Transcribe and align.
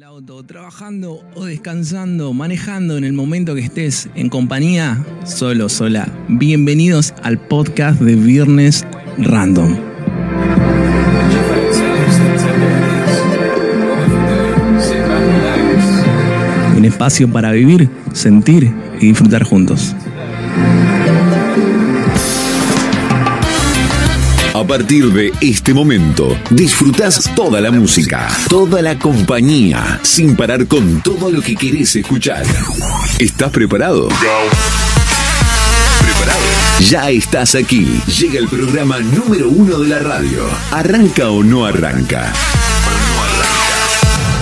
el 0.00 0.04
auto, 0.04 0.42
trabajando 0.44 1.20
o 1.34 1.44
descansando, 1.44 2.32
manejando 2.32 2.96
en 2.96 3.04
el 3.04 3.12
momento 3.12 3.54
que 3.54 3.60
estés 3.60 4.08
en 4.14 4.30
compañía, 4.30 5.04
solo, 5.26 5.68
sola. 5.68 6.08
Bienvenidos 6.26 7.12
al 7.22 7.38
podcast 7.38 8.00
de 8.00 8.14
Viernes 8.16 8.86
Random. 9.18 9.76
Un 16.78 16.84
espacio 16.86 17.30
para 17.30 17.52
vivir, 17.52 17.90
sentir 18.14 18.72
y 19.02 19.08
disfrutar 19.08 19.42
juntos. 19.42 19.94
Partir 24.70 25.12
de 25.12 25.32
este 25.40 25.74
momento, 25.74 26.38
disfrutás 26.48 27.28
toda 27.34 27.60
la 27.60 27.72
música, 27.72 28.28
toda 28.48 28.80
la 28.80 28.96
compañía, 28.96 29.98
sin 30.04 30.36
parar 30.36 30.68
con 30.68 31.00
todo 31.02 31.28
lo 31.28 31.42
que 31.42 31.56
querés 31.56 31.96
escuchar. 31.96 32.44
¿Estás 33.18 33.50
preparado? 33.50 34.06
¿Preparado? 36.00 36.38
Ya 36.88 37.10
estás 37.10 37.56
aquí. 37.56 38.00
Llega 38.16 38.38
el 38.38 38.46
programa 38.46 39.00
número 39.00 39.48
uno 39.48 39.80
de 39.80 39.88
la 39.88 39.98
radio. 39.98 40.44
¿Arranca 40.70 41.30
o 41.30 41.42
no 41.42 41.66
arranca? 41.66 42.32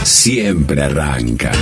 Siempre 0.04 0.82
arranca. 0.82 1.52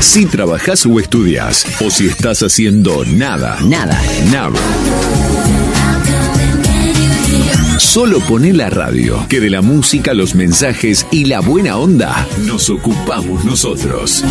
Si 0.00 0.26
trabajas 0.26 0.84
o 0.86 0.98
estudias, 0.98 1.66
o 1.80 1.88
si 1.88 2.08
estás 2.08 2.42
haciendo 2.42 3.04
nada, 3.04 3.58
nada, 3.60 4.02
nada. 4.32 5.63
Solo 7.94 8.18
poné 8.18 8.52
la 8.52 8.70
radio, 8.70 9.24
que 9.28 9.38
de 9.38 9.48
la 9.48 9.62
música, 9.62 10.14
los 10.14 10.34
mensajes 10.34 11.06
y 11.12 11.26
la 11.26 11.38
buena 11.38 11.76
onda 11.76 12.26
nos 12.38 12.68
ocupamos 12.68 13.44
nosotros. 13.44 14.24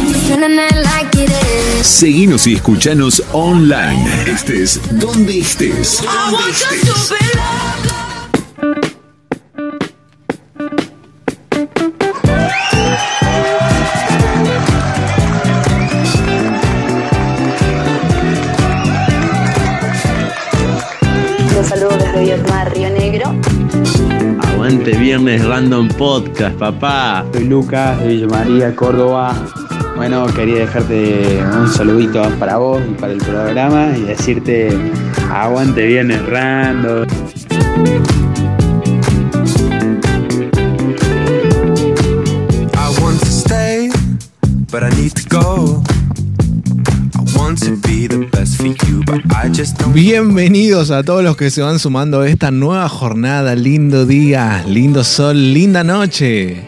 Seguinos 1.81 2.45
y 2.45 2.55
escuchanos 2.55 3.23
online. 3.31 4.05
Estés 4.27 4.81
donde 4.99 5.39
estés. 5.39 6.03
Donde 6.03 6.51
estés. 6.51 7.13
Aguante 24.83 25.01
Viernes 25.01 25.45
Random 25.45 25.87
Podcast, 25.87 26.57
papá. 26.57 27.25
Soy 27.31 27.45
Lucas 27.45 27.97
de 28.01 28.07
Villa 28.09 28.27
María, 28.27 28.75
Córdoba. 28.75 29.33
Bueno, 29.95 30.25
quería 30.35 30.59
dejarte 30.59 31.41
un 31.57 31.69
saludito 31.69 32.21
para 32.37 32.57
vos 32.57 32.81
y 32.85 32.93
para 32.95 33.13
el 33.13 33.19
programa 33.19 33.93
y 33.97 34.01
decirte 34.01 34.77
aguante 35.31 35.87
Viernes 35.87 36.25
Random. 36.25 37.07
I 42.73 43.01
want 43.01 43.21
to 43.21 43.25
stay, 43.27 43.89
but 44.69 44.83
I 44.83 44.89
need 44.97 45.13
to 45.13 45.29
go. 45.29 45.92
Bienvenidos 49.93 50.91
a 50.91 51.03
todos 51.03 51.23
los 51.23 51.37
que 51.37 51.51
se 51.51 51.61
van 51.61 51.77
sumando 51.77 52.21
a 52.21 52.27
esta 52.27 52.49
nueva 52.49 52.89
jornada. 52.89 53.55
Lindo 53.55 54.05
día, 54.05 54.63
lindo 54.67 55.03
sol, 55.03 55.53
linda 55.53 55.83
noche. 55.83 56.67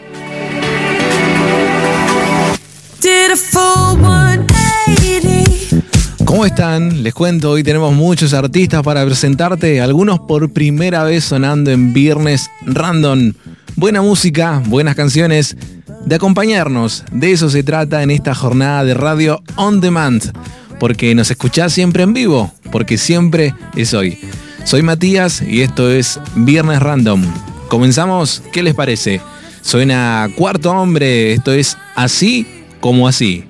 Did 3.00 3.32
a 3.32 3.36
full 3.36 4.00
180. 4.00 6.24
¿Cómo 6.24 6.46
están? 6.46 7.02
Les 7.02 7.14
cuento, 7.14 7.50
hoy 7.50 7.64
tenemos 7.64 7.94
muchos 7.94 8.32
artistas 8.32 8.82
para 8.82 9.04
presentarte, 9.04 9.80
algunos 9.80 10.20
por 10.20 10.52
primera 10.52 11.02
vez 11.02 11.24
sonando 11.24 11.70
en 11.70 11.92
Viernes 11.92 12.48
Random. 12.64 13.32
Buena 13.74 14.02
música, 14.02 14.62
buenas 14.66 14.94
canciones, 14.94 15.56
de 16.04 16.14
acompañarnos. 16.14 17.04
De 17.12 17.32
eso 17.32 17.50
se 17.50 17.62
trata 17.62 18.02
en 18.02 18.10
esta 18.10 18.34
jornada 18.34 18.84
de 18.84 18.94
radio 18.94 19.42
on 19.56 19.80
demand, 19.80 20.32
porque 20.78 21.14
nos 21.14 21.30
escuchás 21.30 21.72
siempre 21.72 22.02
en 22.02 22.12
vivo, 22.12 22.52
porque 22.70 22.98
siempre 22.98 23.54
es 23.76 23.94
hoy. 23.94 24.18
Soy 24.64 24.82
Matías 24.82 25.42
y 25.42 25.62
esto 25.62 25.90
es 25.90 26.20
Viernes 26.34 26.80
Random. 26.80 27.22
¿Comenzamos? 27.68 28.42
¿Qué 28.52 28.62
les 28.62 28.74
parece? 28.74 29.20
Suena 29.62 30.28
cuarto 30.36 30.70
hombre, 30.70 31.32
esto 31.32 31.52
es 31.52 31.76
así 31.94 32.46
como 32.80 33.08
así. 33.08 33.44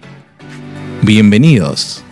Bienvenidos. 1.03 2.03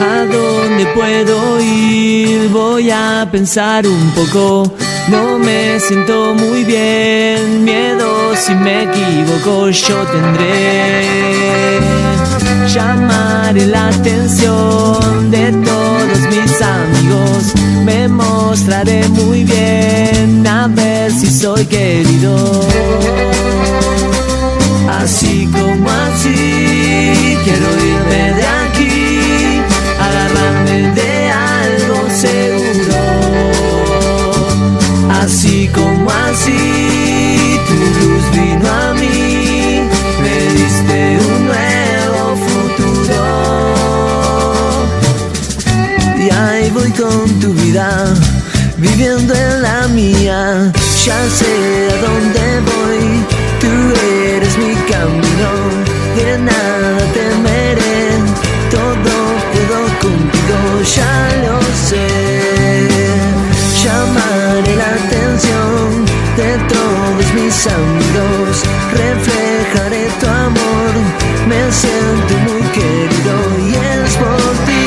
¿A 0.00 0.24
dónde 0.30 0.86
puedo 0.94 1.60
ir? 1.60 2.48
Voy 2.50 2.90
a 2.90 3.28
pensar 3.30 3.86
un 3.86 4.10
poco. 4.10 4.74
No 5.08 5.38
me 5.38 5.78
siento 5.80 6.34
muy 6.34 6.64
bien. 6.64 7.64
Miedo 7.64 8.34
si 8.36 8.54
me 8.54 8.84
equivoco, 8.84 9.70
yo 9.70 9.96
tendré. 10.06 11.80
Llamaré 12.68 13.66
la 13.66 13.88
atención 13.88 15.30
de 15.30 15.52
todos 15.52 16.20
mis 16.30 16.62
amigos. 16.62 17.54
Me 17.84 18.08
mostraré 18.08 19.06
muy 19.08 19.44
bien 19.44 20.46
a 20.46 20.68
ver 20.68 21.12
si 21.12 21.30
soy 21.30 21.66
querido. 21.66 22.60
Así 24.88 25.46
como 25.52 25.90
así, 25.90 27.36
quiero 27.44 27.68
irme 27.92 28.32
de 28.38 28.46
aquí, 28.46 28.63
Como 35.74 36.10
así, 36.10 37.58
tu 37.66 37.74
luz 37.98 38.24
vino 38.32 38.66
a 38.70 38.94
mí, 38.94 39.82
me 40.22 40.36
diste 40.54 41.18
un 41.28 41.46
nuevo 41.46 42.36
futuro. 42.46 43.22
Y 46.18 46.30
ahí 46.30 46.70
voy 46.70 46.90
con 46.92 47.40
tu 47.40 47.52
vida, 47.54 48.14
viviendo 48.78 49.34
en 49.34 49.62
la 49.62 49.88
mía. 49.88 50.72
Ya 51.04 51.20
sé 51.28 51.88
a 51.92 51.96
dónde 52.06 52.42
voy, 52.70 53.02
tú 53.60 53.72
eres 54.32 54.56
mi 54.56 54.74
camino. 54.90 55.50
De 56.16 56.38
nada 56.38 56.98
temeré, 57.12 57.98
todo 58.70 59.14
puedo 59.52 59.78
contigo, 60.00 60.58
ya 60.96 61.14
lo 61.44 61.56
sé. 61.88 62.06
Llamaré 63.82 64.74
la 64.76 64.92
de 65.34 66.58
todos 66.68 67.34
mis 67.34 67.66
amigos, 67.66 68.62
reflejaré 68.92 70.08
tu 70.20 70.26
amor, 70.26 70.92
me 71.48 71.72
siento 71.72 72.34
muy 72.46 72.62
querido 72.70 73.34
y 73.58 73.74
es 73.74 74.14
por 74.16 74.52
ti. 74.66 74.86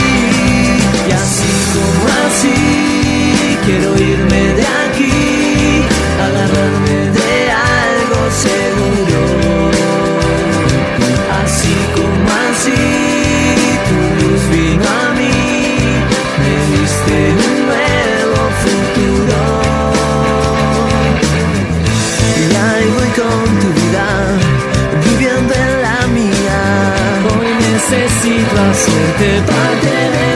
Y 1.07 1.12
así 1.12 1.53
como 1.74 2.07
así, 2.28 3.57
quiero 3.66 3.90
irme 3.97 4.17
hacerte 28.77 29.41
parte 29.41 29.88
de 29.88 30.26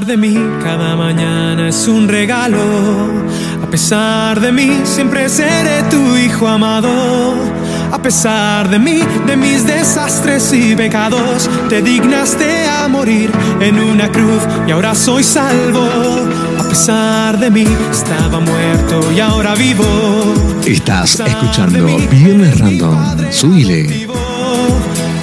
pesar 0.00 0.06
de 0.06 0.16
mí, 0.16 0.34
cada 0.62 0.96
mañana 0.96 1.68
es 1.68 1.86
un 1.86 2.08
regalo. 2.08 2.58
A 3.62 3.66
pesar 3.70 4.40
de 4.40 4.50
mí, 4.50 4.80
siempre 4.84 5.28
seré 5.28 5.82
tu 5.90 6.16
hijo 6.16 6.48
amado. 6.48 6.90
A 7.92 8.00
pesar 8.00 8.70
de 8.70 8.78
mí, 8.78 9.00
de 9.26 9.36
mis 9.36 9.66
desastres 9.66 10.52
y 10.52 10.74
pecados, 10.74 11.50
te 11.68 11.82
dignaste 11.82 12.66
a 12.66 12.88
morir 12.88 13.30
en 13.60 13.78
una 13.78 14.10
cruz 14.10 14.42
y 14.66 14.70
ahora 14.70 14.94
soy 14.94 15.22
salvo. 15.22 15.86
A 16.58 16.62
pesar 16.62 17.38
de 17.38 17.50
mí, 17.50 17.66
estaba 17.90 18.40
muerto 18.40 19.12
y 19.14 19.20
ahora 19.20 19.54
vivo. 19.54 19.84
Estás 20.64 21.20
escuchando 21.20 21.84
Viernes 22.10 22.58
Random. 22.58 23.16
Vivo. 23.68 24.19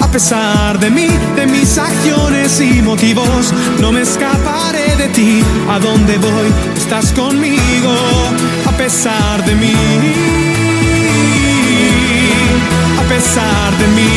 A 0.08 0.10
pesar 0.10 0.78
de 0.80 0.90
mí, 0.90 1.06
de 1.36 1.46
mis 1.46 1.76
acciones 1.76 2.58
y 2.62 2.80
motivos, 2.80 3.52
no 3.78 3.92
me 3.92 4.00
escaparé 4.00 4.96
de 4.96 5.08
ti. 5.08 5.44
A 5.68 5.78
donde 5.78 6.16
voy, 6.16 6.50
estás 6.74 7.12
conmigo. 7.12 7.94
A 8.64 8.72
pesar 8.72 9.44
de 9.44 9.54
mí, 9.54 9.74
a 12.98 13.02
pesar 13.06 13.76
de 13.76 13.86
mí. 13.88 14.08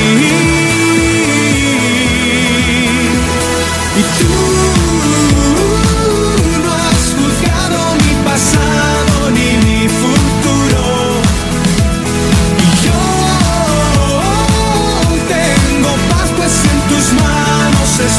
Y 3.98 4.02
tú 4.24 4.51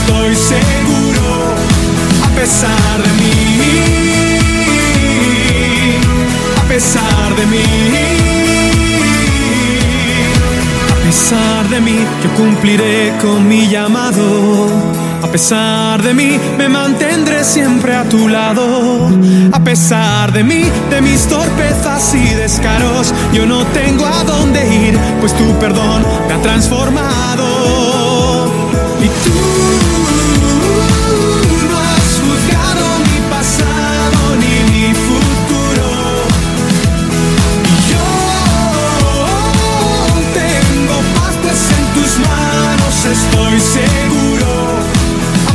estoy 0.03 0.35
seguro. 0.35 1.55
A 2.25 2.29
pesar 2.35 3.03
de 3.03 3.13
mí, 3.21 4.39
a 6.57 6.69
pesar 6.69 7.37
de 7.37 7.47
mí, 7.47 7.65
a 10.91 11.07
pesar 11.07 11.69
de 11.69 11.81
mí, 11.81 11.99
yo 12.23 12.31
cumpliré 12.37 13.13
con 13.21 13.47
mi 13.47 13.69
llamado. 13.69 14.69
A 15.23 15.29
pesar 15.29 16.03
de 16.03 16.13
mí, 16.15 16.39
me 16.59 16.69
mantendré 16.69 17.45
siempre 17.45 17.95
a 17.95 18.05
tu 18.05 18.29
lado. 18.29 19.09
A 19.53 19.61
pesar 19.61 20.33
de 20.33 20.43
mí, 20.43 20.65
de 20.91 21.01
mis 21.01 21.27
torpezas 21.27 22.15
y 22.15 22.35
descaros, 22.35 23.15
yo 23.33 23.47
no 23.47 23.65
tengo 23.67 24.05
a 24.05 24.25
dónde 24.25 24.61
ir, 24.89 24.99
pues 25.21 25.33
tu 25.35 25.45
perdón 25.59 26.03
me 26.27 26.35
ha 26.35 26.43
transformado. 26.43 27.92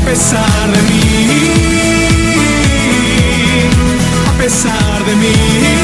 Pesar 0.07 0.71
de 0.71 0.81
mí, 0.83 1.59
a 4.25 4.37
pesar 4.37 5.03
de 5.05 5.15
mí. 5.15 5.76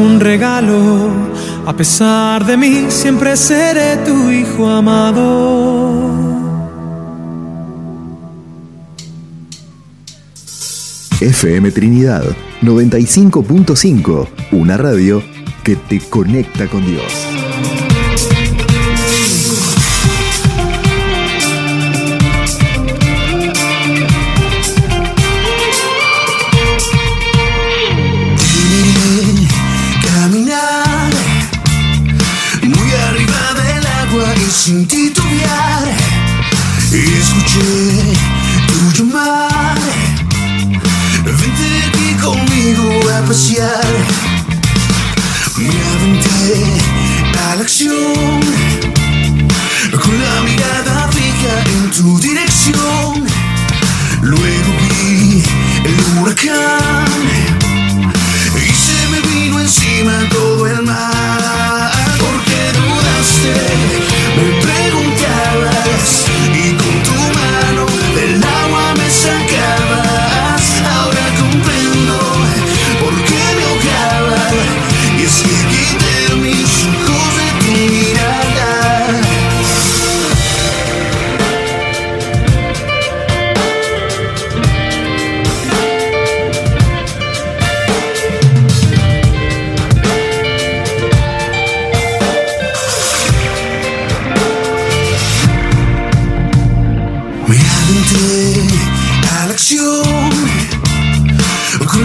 Un 0.00 0.20
regalo. 0.20 1.10
A 1.66 1.76
pesar 1.76 2.44
de 2.44 2.56
mí, 2.56 2.86
siempre 2.88 3.36
seré 3.36 3.98
tu 3.98 4.30
hijo 4.30 4.68
amado. 4.68 6.40
FM 11.20 11.70
Trinidad 11.70 12.24
95.5, 12.62 14.28
una 14.52 14.76
radio 14.78 15.22
que 15.62 15.76
te 15.76 16.00
conecta 16.00 16.66
con 16.66 16.84
Dios. 16.86 17.29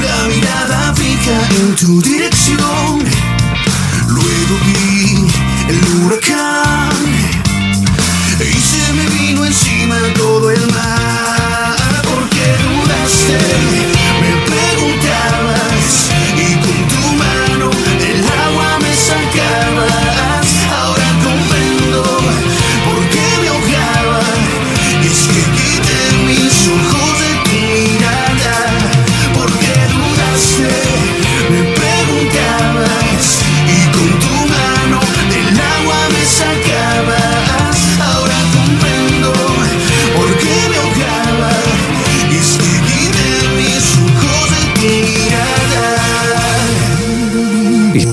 La 0.01 0.27
mirada 0.27 0.93
fija 0.95 1.37
en 1.57 1.75
tu 1.75 2.01
dirección. 2.01 3.03
Luego 4.07 4.59
vi 4.65 5.27
el 5.69 6.03
huracán 6.03 6.91
y 8.39 8.59
se 8.59 8.93
me 8.93 9.05
vino 9.17 9.45
encima 9.45 9.97
todo 10.15 10.51
el 10.51 10.65
mar. 10.71 11.77
¿Por 12.03 12.29
qué 12.29 12.55
dudaste? 12.63 13.94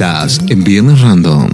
Estás 0.03 0.41
en 0.49 0.65
Viernes 0.65 1.01
Random. 1.01 1.49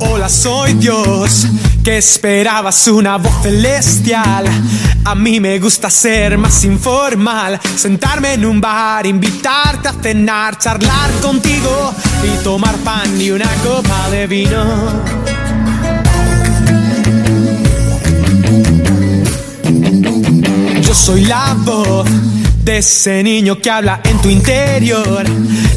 Hola, 0.00 0.28
soy 0.28 0.74
Dios, 0.74 1.46
que 1.82 1.96
esperabas 1.96 2.86
una 2.88 3.16
voz 3.16 3.32
celestial. 3.40 4.44
A 5.06 5.14
mí 5.14 5.40
me 5.40 5.58
gusta 5.58 5.88
ser 5.88 6.36
más 6.36 6.62
informal, 6.66 7.58
sentarme 7.76 8.34
en 8.34 8.44
un 8.44 8.60
bar, 8.60 9.06
invitarte 9.06 9.88
a 9.88 9.94
cenar, 9.94 10.58
charlar 10.58 11.10
contigo 11.22 11.94
y 12.22 12.44
tomar 12.44 12.76
pan 12.84 13.18
y 13.18 13.30
una 13.30 13.50
copa 13.64 14.10
de 14.10 14.26
vino. 14.26 15.17
Soy 20.98 21.24
la 21.26 21.54
voz 21.58 22.08
de 22.64 22.78
ese 22.78 23.22
niño 23.22 23.60
que 23.60 23.70
habla 23.70 24.00
en 24.02 24.18
tu 24.20 24.28
interior. 24.28 25.24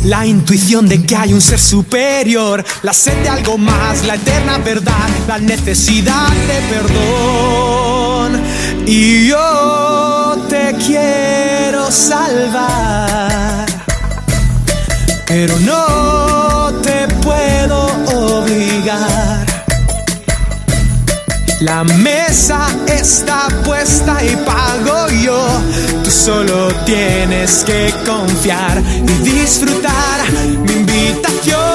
La 0.05 0.25
intuición 0.25 0.89
de 0.89 1.03
que 1.03 1.15
hay 1.15 1.31
un 1.31 1.41
ser 1.41 1.59
superior. 1.59 2.65
La 2.81 2.91
sed 2.91 3.15
de 3.21 3.29
algo 3.29 3.57
más, 3.57 4.03
la 4.05 4.15
eterna 4.15 4.57
verdad. 4.57 5.07
La 5.27 5.37
necesidad 5.37 6.27
de 6.27 6.61
perdón. 6.73 8.41
Y 8.87 9.27
yo 9.27 10.37
te 10.49 10.75
quiero 10.85 11.91
salvar. 11.91 13.67
Pero 15.27 15.59
no 15.59 16.20
La 21.61 21.83
mesa 21.83 22.75
está 22.87 23.47
puesta 23.63 24.17
y 24.25 24.35
pago 24.37 25.07
yo. 25.23 25.47
Tú 26.03 26.09
solo 26.09 26.69
tienes 26.85 27.63
que 27.63 27.93
confiar 28.03 28.81
y 28.81 29.29
disfrutar 29.29 30.31
mi 30.57 30.73
invitación. 30.73 31.70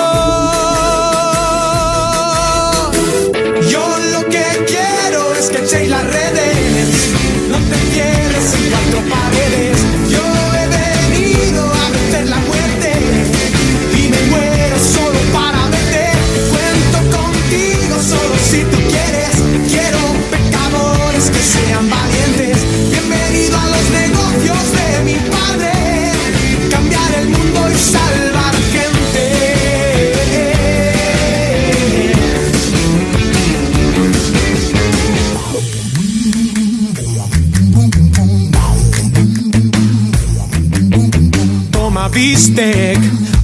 Bistec 42.17 42.99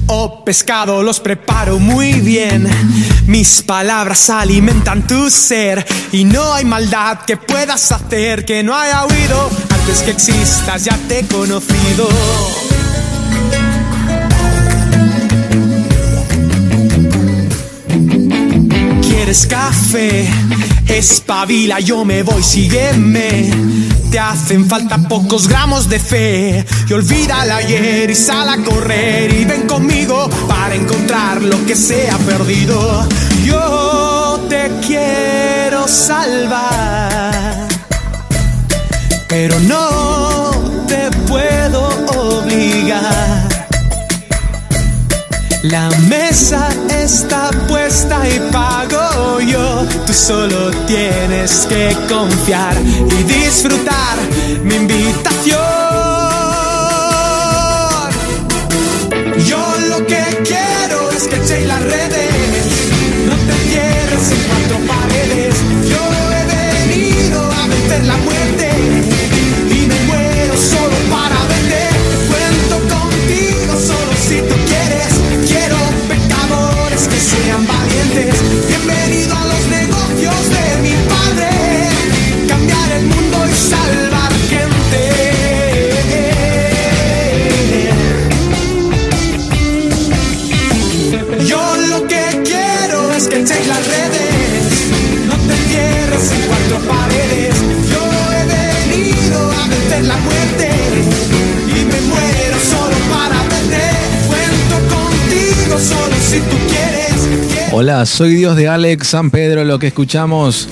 o 0.07 0.43
pescado, 0.43 1.03
los 1.03 1.19
preparo 1.19 1.77
muy 1.77 2.13
bien. 2.21 2.67
Mis 3.27 3.61
palabras 3.61 4.31
alimentan 4.31 5.05
tu 5.05 5.29
ser 5.29 5.85
y 6.11 6.23
no 6.23 6.55
hay 6.55 6.65
maldad 6.65 7.19
que 7.19 7.37
puedas 7.37 7.91
hacer 7.91 8.43
que 8.45 8.63
no 8.63 8.75
haya 8.75 9.05
oído. 9.05 9.49
Antes 9.69 10.01
que 10.01 10.09
existas 10.09 10.85
ya 10.85 10.97
te 11.07 11.19
he 11.19 11.27
conocido. 11.27 12.09
¿Quieres 19.03 19.45
café? 19.45 20.27
Espabila, 20.87 21.79
yo 21.79 22.05
me 22.05 22.23
voy, 22.23 22.43
sígueme. 22.43 23.51
Te 24.11 24.19
hacen 24.19 24.67
falta 24.67 24.97
pocos 24.97 25.47
gramos 25.47 25.89
de 25.89 25.99
fe. 25.99 26.65
Y 26.87 26.93
olvida 26.93 27.43
el 27.43 27.51
ayer 27.51 28.09
y 28.09 28.15
sal 28.15 28.49
a 28.49 28.57
correr. 28.57 29.33
Y 29.33 29.45
ven 29.45 29.67
conmigo 29.67 30.29
para 30.47 30.75
encontrar 30.75 31.41
lo 31.41 31.65
que 31.65 31.75
se 31.75 32.09
ha 32.09 32.17
perdido. 32.19 33.07
Yo 33.43 34.45
te 34.49 34.71
quiero 34.85 35.87
salvar. 35.87 37.67
Pero 39.27 39.59
no 39.61 40.51
te 40.87 41.09
puedo 41.27 41.87
obligar. 42.17 43.52
La 45.63 45.89
mesa 46.09 46.67
está 46.89 47.49
puesta 47.69 48.21
y 48.27 48.37
pago 48.51 49.39
yo. 49.39 49.85
Tú 50.05 50.13
solo 50.13 50.71
tienes 50.85 51.65
que 51.69 51.95
confiar 52.09 52.75
y 52.81 53.23
disfrutar 53.23 54.17
mi 54.61 54.75
invitación. 54.75 55.72
Hola, 107.75 108.05
soy 108.05 108.35
Dios 108.35 108.55
de 108.55 108.67
Alex 108.67 109.07
San 109.07 109.31
Pedro, 109.31 109.63
lo 109.63 109.79
que 109.79 109.87
escuchamos. 109.87 110.69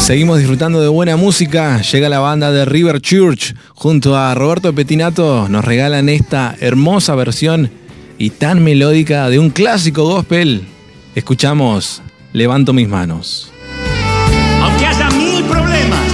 Seguimos 0.00 0.38
disfrutando 0.38 0.80
de 0.82 0.88
buena 0.88 1.16
música. 1.16 1.80
Llega 1.80 2.08
la 2.08 2.18
banda 2.18 2.50
de 2.50 2.64
River 2.64 3.00
Church 3.00 3.54
junto 3.76 4.16
a 4.16 4.34
Roberto 4.34 4.74
Petinato. 4.74 5.48
Nos 5.48 5.64
regalan 5.64 6.08
esta 6.08 6.56
hermosa 6.58 7.14
versión 7.14 7.70
y 8.18 8.30
tan 8.30 8.64
melódica 8.64 9.28
de 9.28 9.38
un 9.38 9.50
clásico 9.50 10.02
gospel. 10.02 10.66
Escuchamos 11.14 12.02
Levanto 12.32 12.72
mis 12.72 12.88
manos. 12.88 13.52
Aunque 14.60 14.86
haya 14.86 15.08
mil 15.10 15.44
problemas, 15.44 16.08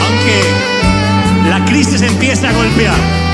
aunque 0.00 1.50
la 1.50 1.66
crisis 1.66 2.00
empiece 2.00 2.46
a 2.46 2.52
golpear. 2.54 3.27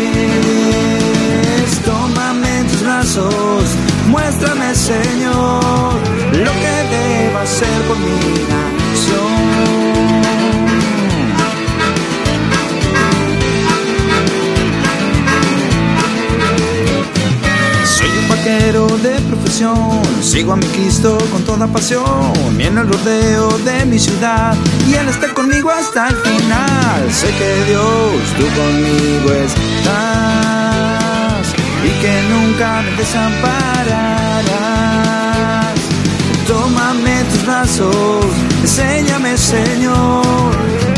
es. 0.01 1.71
Tómame 1.85 2.51
en 2.61 2.67
tus 2.69 2.81
brazos, 2.83 3.65
muéstrame, 4.09 4.69
Señor, 4.75 5.93
lo 6.47 6.53
que 6.62 6.75
debo 6.97 7.37
hacer 7.41 7.79
por 7.88 7.99
mi 7.99 8.22
De 18.42 19.20
profesión, 19.28 20.02
sigo 20.20 20.52
a 20.52 20.57
mi 20.57 20.66
Cristo 20.66 21.16
con 21.31 21.44
toda 21.44 21.68
pasión, 21.68 22.33
en 22.59 22.76
el 22.76 22.88
rodeo 22.88 23.57
de 23.59 23.85
mi 23.85 24.00
ciudad, 24.00 24.57
y 24.88 24.94
Él 24.94 25.09
está 25.09 25.33
conmigo 25.33 25.70
hasta 25.70 26.09
el 26.09 26.16
final. 26.16 27.12
Sé 27.12 27.28
que 27.38 27.64
Dios, 27.70 28.35
tú 28.37 28.44
conmigo 28.61 29.33
estás, 29.46 31.46
y 31.85 31.90
que 32.02 32.22
nunca 32.31 32.83
me 32.83 32.90
desampararás. 32.96 35.76
Tómame 36.48 37.22
tus 37.31 37.46
brazos, 37.46 38.26
enséñame, 38.62 39.38
Señor, 39.38 40.52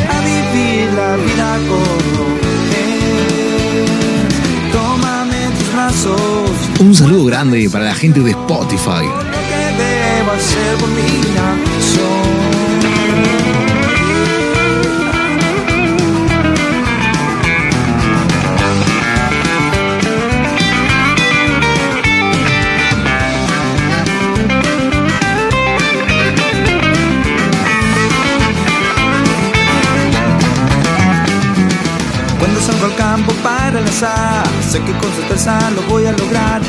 a 0.08 0.20
vivir 0.24 0.90
la 0.94 1.16
vida 1.16 1.58
como 1.68 2.38
es. 2.72 4.32
Tómame 4.72 5.50
tus 5.58 5.68
brazos. 5.74 6.43
Un 6.84 6.94
saludo 6.94 7.24
grande 7.24 7.66
para 7.70 7.86
la 7.86 7.94
gente 7.94 8.20
de 8.20 8.32
Spotify. 8.32 9.08
Cuando 32.38 32.60
salgo 32.60 32.84
al 32.84 32.94
campo 32.94 33.32
para 33.42 33.80
lanzar, 33.80 34.53
sé 34.74 34.82
que 34.82 34.92
con 34.98 35.10
certeza 35.12 35.70
lo 35.70 35.82
voy 35.82 36.04
a 36.06 36.12
lograr. 36.12 36.60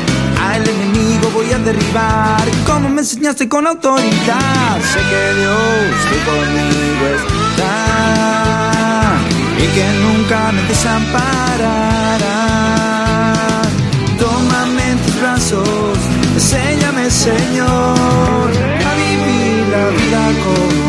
Al 0.50 0.68
enemigo 0.74 1.30
voy 1.34 1.50
a 1.52 1.58
derribar, 1.58 2.44
como 2.64 2.88
me 2.88 3.00
enseñaste 3.00 3.48
con 3.48 3.66
autoridad. 3.66 4.76
Sé 4.92 5.00
que 5.10 5.22
Dios, 5.40 5.90
tú 6.08 6.16
conmigo 6.30 7.04
está 7.18 7.74
y 9.64 9.66
que 9.76 9.86
nunca 10.04 10.38
me 10.54 10.62
desampararás. 10.70 13.68
Tómame 14.22 14.84
en 14.92 14.98
tus 15.04 15.16
brazos, 15.20 15.96
enséñame, 16.34 17.04
Señor, 17.10 18.46
a 18.88 18.90
vivir 19.02 19.56
la 19.74 19.84
vida 19.98 20.22
como 20.44 20.85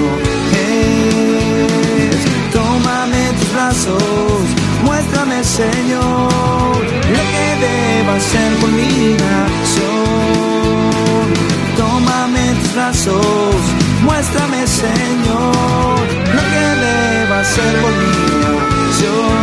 Tómame 11.77 12.53
tus 12.61 12.73
brazos, 12.73 13.55
muéstrame, 14.03 14.67
Señor, 14.67 15.99
lo 16.35 16.41
que 16.51 16.65
debo 16.85 17.33
hacer 17.35 17.73
por 17.81 17.91
mi 17.91 18.13
nación. 18.43 19.37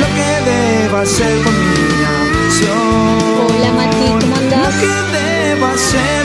Lo 0.00 0.06
que 0.16 0.30
debo 0.50 0.96
hacer 0.98 1.34
por 1.42 1.52
mi 1.52 1.82
nación. 2.04 2.88
Hola, 3.46 3.70
Mati, 3.72 4.06
¿cómo 4.20 4.36
andás? 4.36 4.62
Lo 4.64 4.80
que 4.80 4.94
debo 5.18 5.66
hacer 5.66 6.17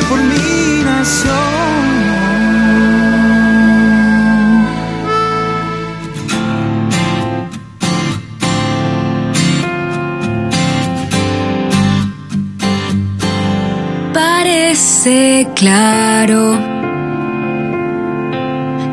Parece 15.03 15.49
claro 15.53 16.57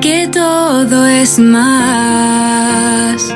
que 0.00 0.26
todo 0.26 1.06
es 1.06 1.38
más 1.38 3.32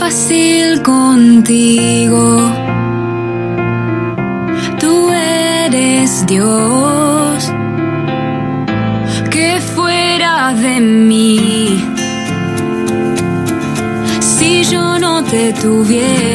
fácil 0.00 0.80
contigo. 0.80 2.50
Tú 4.80 5.10
eres 5.10 6.24
Dios 6.24 7.52
que 9.30 9.60
fuera 9.76 10.54
de 10.54 10.80
mí. 10.80 11.84
Si 14.20 14.64
yo 14.64 14.98
no 14.98 15.22
te 15.24 15.52
tuviera 15.52 16.27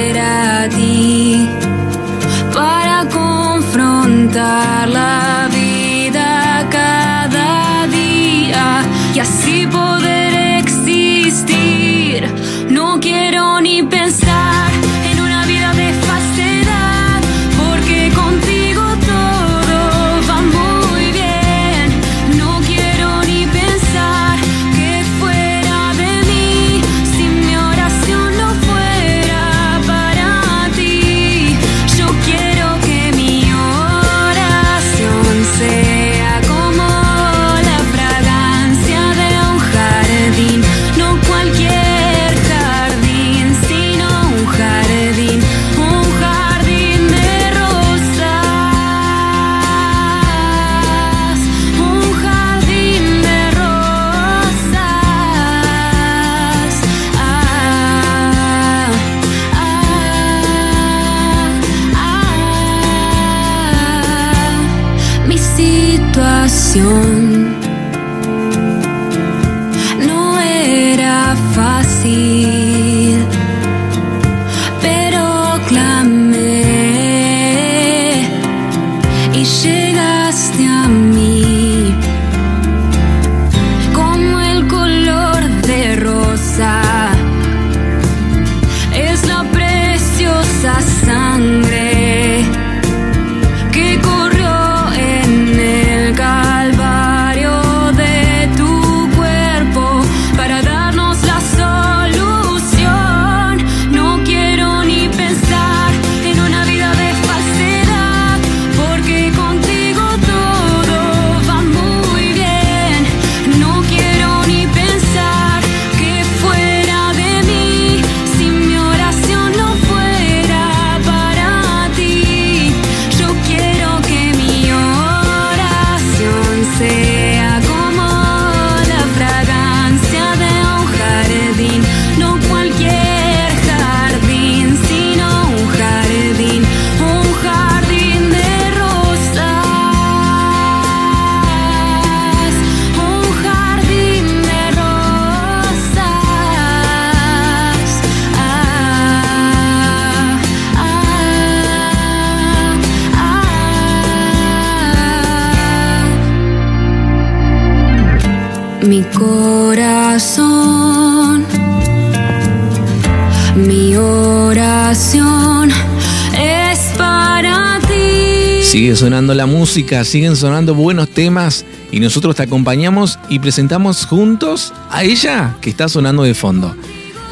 sonando 169.04 169.34
la 169.34 169.46
música, 169.46 170.06
siguen 170.06 170.38
sonando 170.38 170.76
buenos 170.76 171.10
temas 171.10 171.66
y 171.92 172.00
nosotros 172.00 172.38
te 172.38 172.44
acompañamos 172.44 173.20
y 173.28 173.40
presentamos 173.40 174.06
juntos 174.06 174.72
a 174.90 175.04
ella 175.04 175.58
que 175.60 175.70
está 175.70 175.90
sonando 175.90 176.24
de 176.24 176.34
fondo. 176.34 176.74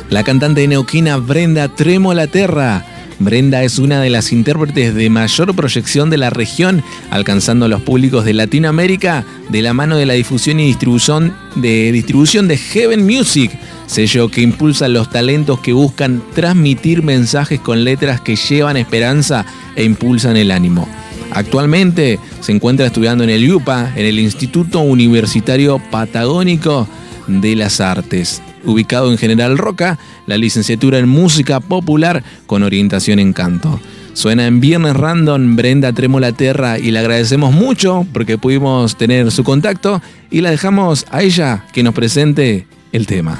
La 0.10 0.26
cantante 0.26 0.68
neuquina 0.68 1.16
Brenda 1.16 1.70
Trémola 1.70 2.28
Terra. 2.28 2.86
Brenda 3.20 3.64
es 3.64 3.80
una 3.80 4.02
de 4.02 4.10
las 4.10 4.34
intérpretes 4.34 4.94
de 4.94 5.10
mayor 5.10 5.56
proyección 5.56 6.10
de 6.10 6.18
la 6.18 6.30
región, 6.30 6.84
alcanzando 7.10 7.70
los 7.70 7.82
públicos 7.84 8.26
de 8.26 8.34
Latinoamérica 8.34 9.24
de 9.48 9.62
la 9.62 9.74
mano 9.74 9.96
de 9.96 10.06
la 10.06 10.14
difusión 10.16 10.60
y 10.60 10.66
distribución 10.66 11.34
de, 11.56 11.94
distribución 11.94 12.50
de 12.50 12.58
Heaven 12.58 13.06
Music, 13.06 13.50
sello 13.86 14.28
que 14.28 14.42
impulsa 14.42 14.90
los 14.90 15.10
talentos 15.10 15.62
que 15.62 15.72
buscan 15.72 16.22
transmitir 16.36 17.02
mensajes 17.02 17.62
con 17.62 17.86
letras 17.86 18.20
que 18.20 18.36
llevan 18.36 18.76
esperanza 18.76 19.46
e 19.78 19.86
impulsan 19.86 20.36
el 20.36 20.52
ánimo. 20.52 20.86
Actualmente 21.32 22.20
se 22.42 22.52
encuentra 22.52 22.86
estudiando 22.86 23.24
en 23.24 23.30
el 23.30 23.44
IUPA, 23.44 23.94
en 23.96 24.06
el 24.06 24.20
Instituto 24.20 24.82
Universitario 24.82 25.82
Patagónico 25.92 26.88
de 27.28 27.56
las 27.56 27.80
Artes, 27.80 28.42
ubicado 28.66 29.12
en 29.12 29.18
General 29.18 29.58
Roca, 29.58 29.98
la 30.28 30.38
licenciatura 30.38 31.00
en 31.00 31.08
Música 31.08 31.60
Popular 31.60 32.24
con 32.46 32.64
orientación 32.64 33.20
en 33.20 33.34
canto. 33.34 33.80
Suena 34.14 34.46
en 34.46 34.60
Viernes 34.60 34.96
Random 34.96 35.56
Brenda 35.56 35.94
Trémola 35.94 36.34
Terra 36.34 36.78
y 36.78 36.92
le 36.92 37.00
agradecemos 37.00 37.54
mucho 37.54 38.06
porque 38.12 38.38
pudimos 38.38 38.98
tener 38.98 39.32
su 39.32 39.44
contacto 39.44 40.02
y 40.30 40.42
la 40.42 40.52
dejamos 40.52 41.06
a 41.12 41.22
ella 41.24 41.66
que 41.72 41.84
nos 41.84 41.94
presente 41.94 42.68
el 42.92 43.08
tema. 43.08 43.40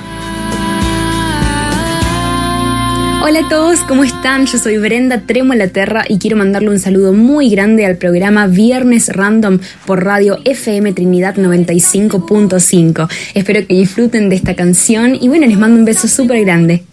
Hola 3.24 3.42
a 3.42 3.50
todos, 3.50 3.82
¿cómo 3.82 4.04
están? 4.04 4.48
Yo 4.48 4.58
soy 4.58 4.80
Brenda 4.80 5.22
Tremo 5.28 5.54
La 5.54 5.68
Terra 5.68 6.04
y 6.10 6.18
quiero 6.18 6.38
mandarle 6.38 6.70
un 6.70 6.80
saludo 6.80 7.14
muy 7.14 7.52
grande 7.52 7.86
al 7.86 7.98
programa 7.98 8.48
Viernes 8.48 9.10
Random 9.10 9.60
por 9.86 10.04
radio 10.04 10.40
FM 10.44 10.92
Trinidad 10.94 11.36
95.5. 11.36 13.08
Espero 13.36 13.68
que 13.68 13.76
disfruten 13.76 14.30
de 14.30 14.38
esta 14.38 14.56
canción 14.56 15.16
y 15.22 15.28
bueno, 15.28 15.46
les 15.46 15.60
mando 15.60 15.78
un 15.78 15.86
beso 15.86 16.08
súper 16.08 16.44
grande. 16.44 16.84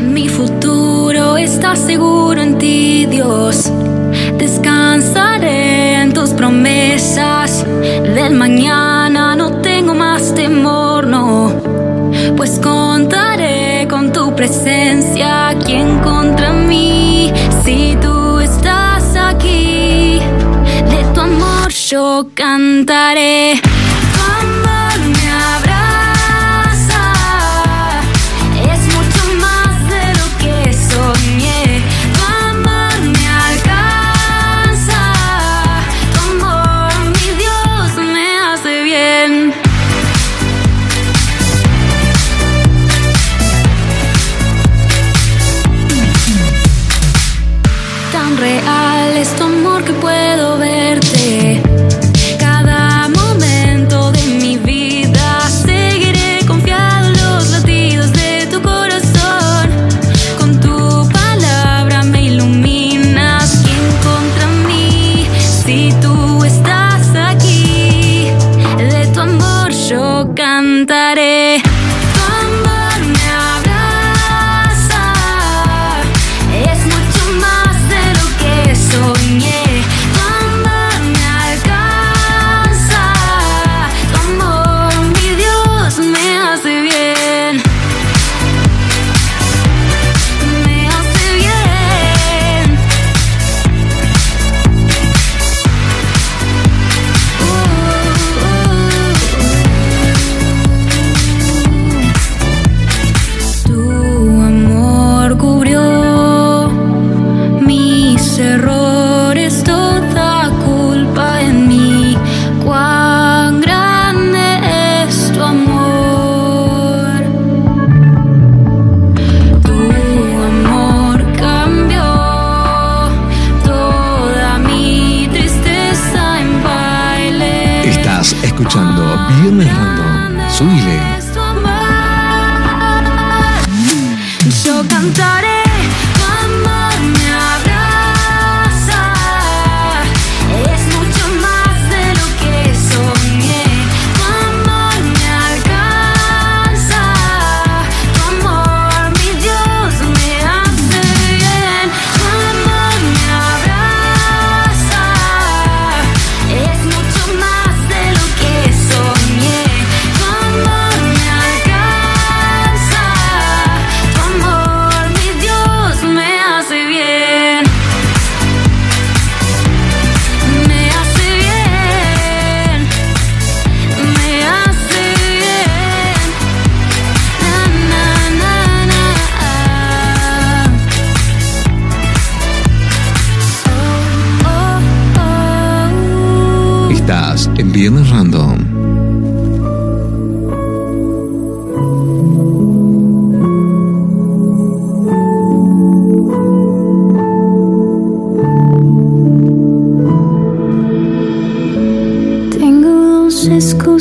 Mi 0.00 0.28
futuro 0.28 1.36
está 1.36 1.74
seguro 1.74 2.40
en 2.40 2.56
ti, 2.58 3.06
Dios. 3.10 3.72
Descansaré 4.38 6.02
en 6.02 6.12
tus 6.12 6.30
promesas. 6.30 7.66
Del 8.14 8.36
mañana 8.36 9.34
no 9.34 9.60
tengo 9.60 9.94
más 9.94 10.36
temor, 10.36 11.08
no. 11.08 11.52
Pues 12.36 12.60
contaré 12.62 13.37
tu 14.12 14.34
presencia. 14.34 15.54
¿Quién 15.64 15.98
contra 16.00 16.52
mí? 16.52 17.32
Si 17.64 17.96
tú 18.00 18.38
estás 18.40 19.16
aquí, 19.16 20.18
de 20.90 21.04
tu 21.14 21.20
amor 21.20 21.70
yo 21.70 22.26
cantaré. 22.34 23.60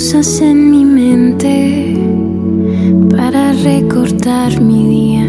Excusas 0.08 0.42
en 0.42 0.72
mi 0.72 0.86
mente 0.86 1.98
para 3.10 3.52
recortar 3.52 4.62
mi 4.62 4.88
día 4.88 5.28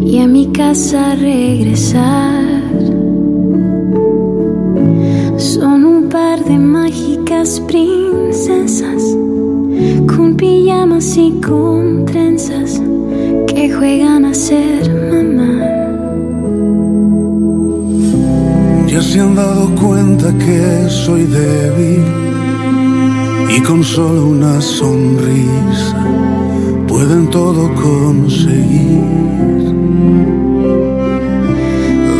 y 0.00 0.20
a 0.20 0.28
mi 0.28 0.46
casa 0.52 1.16
regresar. 1.16 2.62
Son 5.38 5.84
un 5.84 6.08
par 6.08 6.44
de 6.44 6.56
mágicas 6.56 7.60
princesas 7.66 9.02
con 10.06 10.36
pijamas 10.36 11.16
y 11.16 11.32
con 11.44 12.04
trenzas 12.04 12.80
que 13.48 13.72
juegan 13.72 14.24
a 14.24 14.34
ser 14.34 14.82
mamá. 15.10 15.52
Ya 18.86 19.02
se 19.02 19.18
han 19.18 19.34
dado 19.34 19.68
cuenta 19.74 20.32
que 20.38 20.88
soy 20.88 21.24
débil 21.24 22.23
y 23.48 23.60
con 23.60 23.82
solo 23.84 24.26
una 24.26 24.60
sonrisa 24.60 25.96
pueden 26.86 27.28
todo 27.30 27.72
conseguir. 27.74 29.04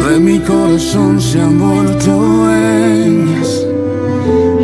De 0.09 0.21
mi 0.21 0.39
corazón 0.39 1.21
se 1.21 1.41
han 1.41 1.59
vuelto 1.59 2.11
dueñas 2.13 3.67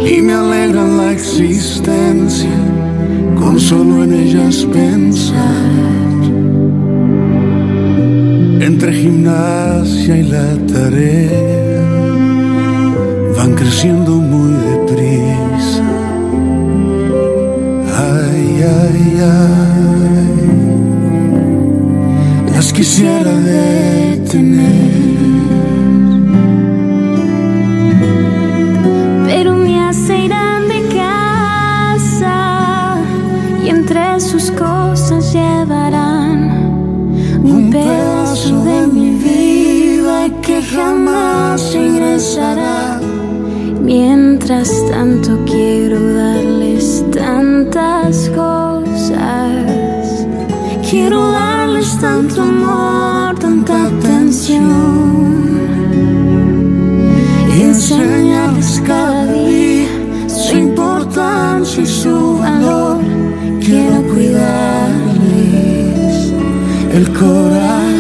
y 0.08 0.22
me 0.22 0.32
alegran 0.32 0.96
la 0.96 1.12
existencia 1.12 2.56
con 3.38 3.58
solo 3.58 4.04
en 4.04 4.12
ellas 4.12 4.64
pensar. 4.72 5.80
Entre 8.60 8.92
gimnasia 8.92 10.16
y 10.18 10.22
la 10.22 10.56
tarea 10.72 11.60
van 13.36 13.54
creciendo 13.54 14.12
muy 14.12 14.52
deprisa. 14.70 15.79
Ay, 18.62 19.18
ay, 19.22 20.50
las 22.52 22.72
quisiera 22.72 23.32
detener. 23.32 24.90
pero 29.26 29.54
me 29.54 29.80
hace 29.80 30.24
irán 30.26 30.68
de 30.68 30.82
casa 30.94 32.98
y 33.64 33.70
entre 33.70 34.20
sus 34.20 34.50
cosas 34.50 35.32
llevarán 35.32 36.50
un 37.42 37.70
pedazo 37.70 38.62
de 38.64 38.86
mi 38.88 39.14
vida 39.14 40.28
que 40.42 40.62
jamás 40.62 41.72
regresará. 41.72 43.00
Mientras 43.82 44.70
tanto 44.90 45.38
quiero 45.46 46.12
darles 46.12 46.49
tantas 47.30 48.28
cosas, 48.30 50.26
quiero 50.88 51.30
darles 51.30 51.90
tanto 52.00 52.42
amor, 52.42 53.38
tanta 53.38 53.74
atención 53.86 54.66
y 57.54 57.62
enseñarles 57.62 58.82
cada 58.84 59.32
día 59.48 59.88
su 60.26 60.56
importancia 60.56 61.82
y 61.84 61.86
su 61.86 62.38
valor. 62.38 62.98
Quiero 63.64 63.98
cuidarles 64.12 65.52
el 66.96 67.06
corazón. 67.12 67.90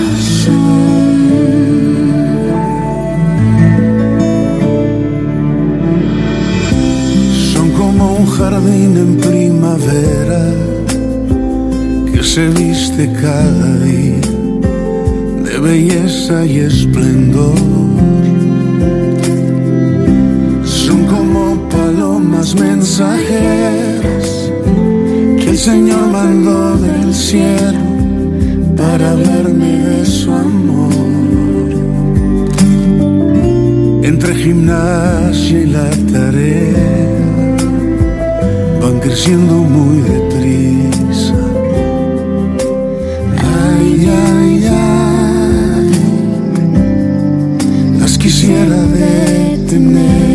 Son 7.52 7.68
como 7.78 8.02
un 8.20 8.26
jardín 8.26 8.96
en 9.04 9.19
primavera 9.70 10.52
que 12.12 12.22
se 12.22 12.48
viste 12.48 13.12
cada 13.20 13.78
día 13.78 14.20
de 15.44 15.58
belleza 15.58 16.44
y 16.44 16.58
esplendor. 16.58 17.54
Son 20.64 21.04
como 21.06 21.68
palomas 21.68 22.54
mensajeras 22.54 24.50
que 25.38 25.50
el 25.50 25.58
Señor 25.58 26.08
mandó 26.10 26.76
del 26.78 27.14
cielo 27.14 27.78
para 28.76 29.12
hablarme 29.12 29.72
de 29.84 30.06
su 30.06 30.32
amor. 30.32 30.90
Entre 34.02 34.34
gimnasia 34.34 35.60
y 35.60 35.66
la 35.66 35.90
tarea 36.12 36.89
creciendo 39.00 39.54
muy 39.54 40.00
deprisa. 40.02 41.34
Ay, 43.38 44.08
ay, 44.08 44.64
ay, 44.68 45.90
las 47.98 48.18
quisiera 48.18 48.82
detener. 48.86 50.29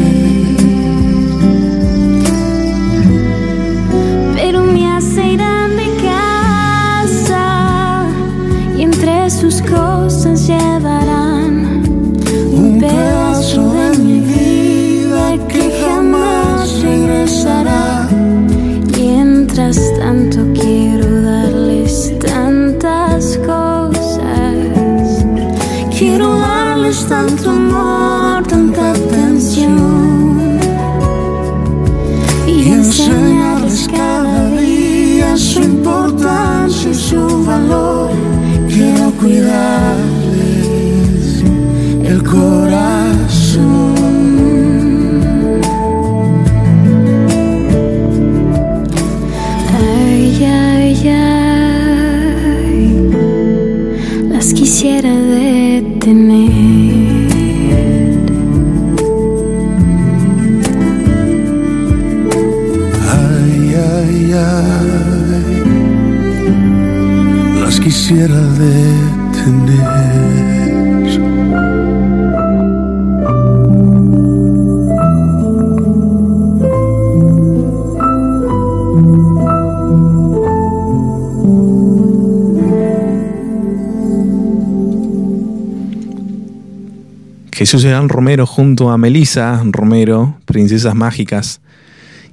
Gran 87.83 88.09
Romero 88.09 88.45
junto 88.45 88.89
a 88.89 88.97
Melissa 88.97 89.61
Romero, 89.65 90.37
Princesas 90.45 90.95
Mágicas. 90.95 91.59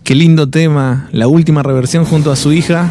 Qué 0.05 0.15
lindo 0.15 0.49
tema, 0.49 1.09
la 1.11 1.27
última 1.27 1.63
reversión 1.63 2.05
junto 2.05 2.31
a 2.31 2.37
su 2.37 2.53
hija, 2.53 2.89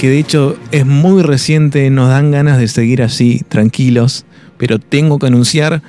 que 0.00 0.10
de 0.10 0.18
hecho 0.18 0.56
es 0.72 0.84
muy 0.84 1.22
reciente, 1.22 1.88
nos 1.90 2.08
dan 2.08 2.30
ganas 2.30 2.58
de 2.58 2.66
seguir 2.68 3.02
así, 3.02 3.42
tranquilos, 3.48 4.24
pero 4.58 4.78
tengo 4.78 5.18
que 5.18 5.28
anunciar 5.28 5.82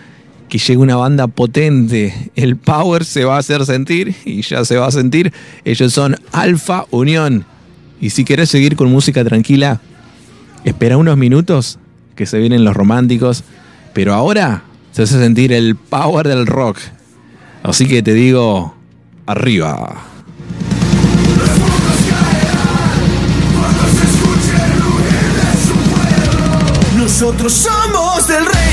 que 0.50 0.60
llega 0.60 0.82
una 0.82 0.95
banda 0.98 1.28
potente, 1.28 2.32
el 2.36 2.58
power 2.58 3.04
se 3.04 3.26
va 3.26 3.36
a 3.36 3.39
hacer 3.39 3.66
sentir 3.66 4.16
y 4.24 4.41
ya 4.43 4.64
se 4.66 4.78
va 4.78 4.88
a 4.88 4.91
sentir, 4.91 5.34
ellos 5.66 5.93
son 5.93 6.16
Alfa 6.32 6.86
Unión. 6.91 7.45
Y 8.00 8.12
si 8.12 8.24
querés 8.24 8.50
seguir 8.50 8.76
con 8.76 8.91
música 8.91 9.24
tranquila, 9.24 9.82
espera 10.64 10.98
unos 10.98 11.18
minutos 11.18 11.80
que 12.16 12.26
se 12.26 12.38
vienen 12.38 12.64
los 12.64 12.76
románticos, 12.76 13.43
pero 13.93 14.14
ahora 14.14 14.64
se 14.98 15.04
hace 15.04 15.20
sentir 15.20 15.54
el 15.54 15.76
power 15.76 16.28
del 16.28 16.48
rock. 16.48 16.80
Así 17.62 17.88
que 17.88 18.02
te 18.02 18.16
digo, 18.16 18.74
arriba. 19.28 19.95
Nosotros 26.98 27.54
somos 27.54 28.28
del 28.28 28.43
reino. 28.43 28.66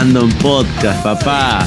Fandom 0.00 0.32
Podcast, 0.40 1.02
papá. 1.02 1.60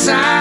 as 0.00 0.08
I 0.08 0.39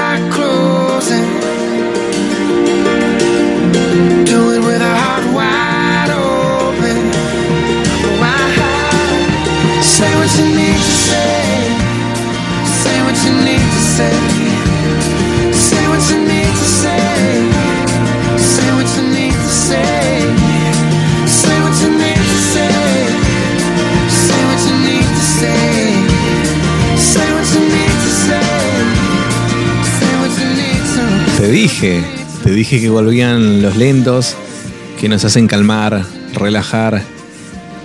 te 31.49 31.55
dije. 31.55 32.03
Te 32.43 32.51
dije 32.51 32.79
que 32.79 32.89
volvían 32.89 33.63
los 33.63 33.75
lentos, 33.75 34.35
que 34.99 35.09
nos 35.09 35.25
hacen 35.25 35.47
calmar, 35.47 36.05
relajar. 36.35 37.01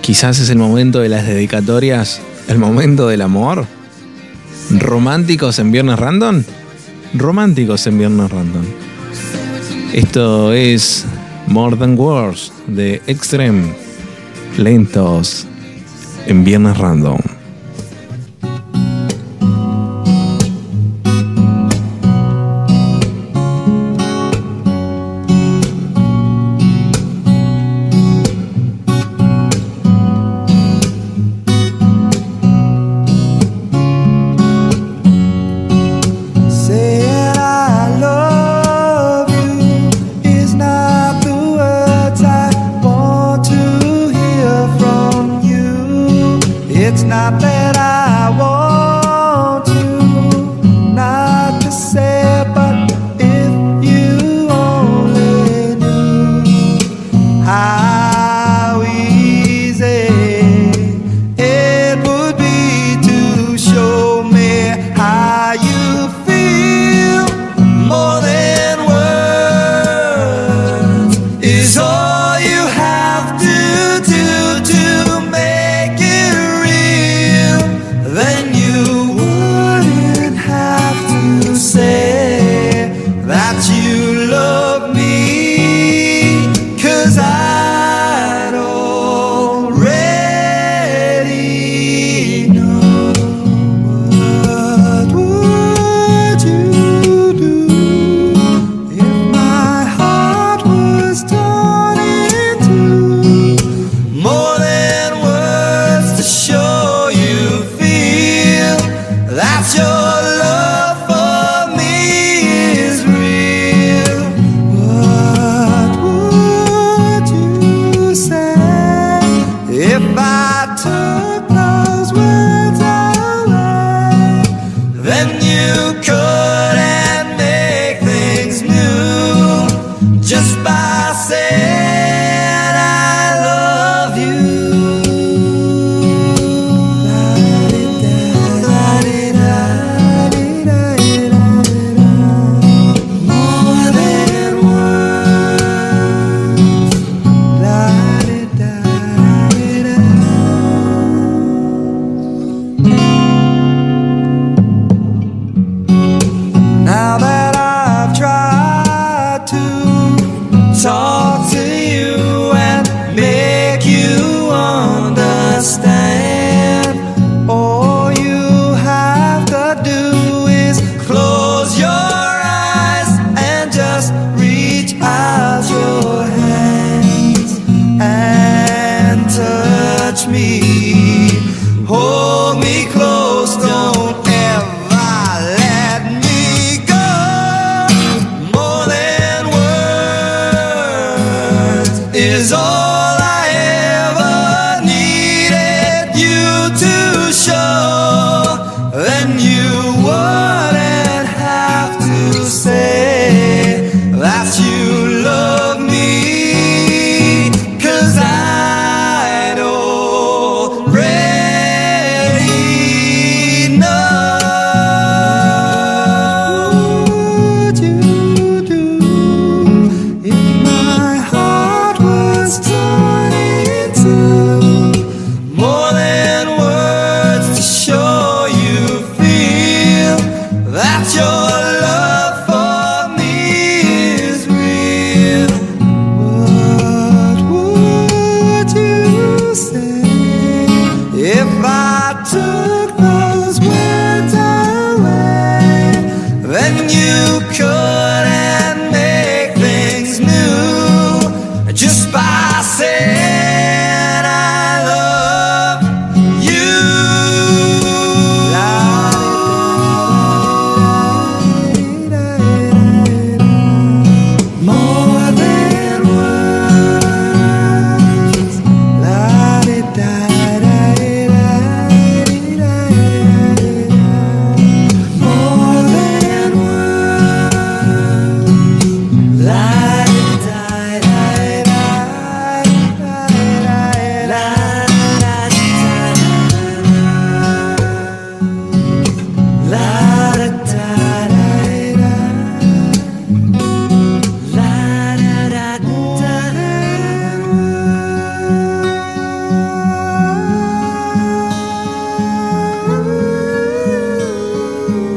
Quizás 0.01 0.37
es 0.37 0.51
el 0.51 0.59
momento 0.59 0.99
de 0.99 1.09
las 1.09 1.25
dedicatorias, 1.25 2.21
el 2.47 2.59
momento 2.59 3.07
del 3.07 3.23
amor. 3.23 3.65
¿Románticos 4.69 5.57
en 5.57 5.71
Viernes 5.71 5.97
Random? 5.97 6.43
Románticos 7.15 7.87
en 7.87 7.97
Viernes 7.97 8.29
Random. 8.29 8.65
Esto 9.93 10.53
es 10.53 11.03
More 11.47 11.75
Than 11.75 11.97
Words 11.97 12.51
de 12.67 13.01
Extreme. 13.07 13.73
Lentos 14.57 15.47
en 16.27 16.43
Viernes 16.43 16.77
Random. 16.77 17.17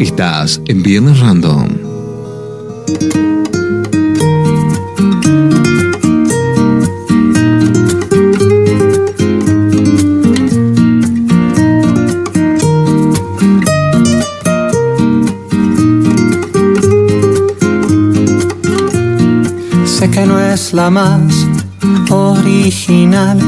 Estás 0.00 0.60
en 0.66 0.82
Viernes 0.84 1.18
Random. 1.18 1.66
Sé 19.84 20.08
que 20.10 20.26
no 20.26 20.38
es 20.38 20.72
la 20.72 20.90
más 20.90 21.46
original 22.10 23.40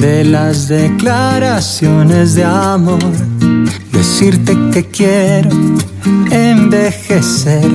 de 0.00 0.24
las 0.24 0.66
declaraciones 0.66 2.34
de 2.34 2.44
amor. 2.44 3.27
Decirte 4.20 4.56
que 4.72 4.84
quiero 4.84 5.50
envejecer 6.32 7.70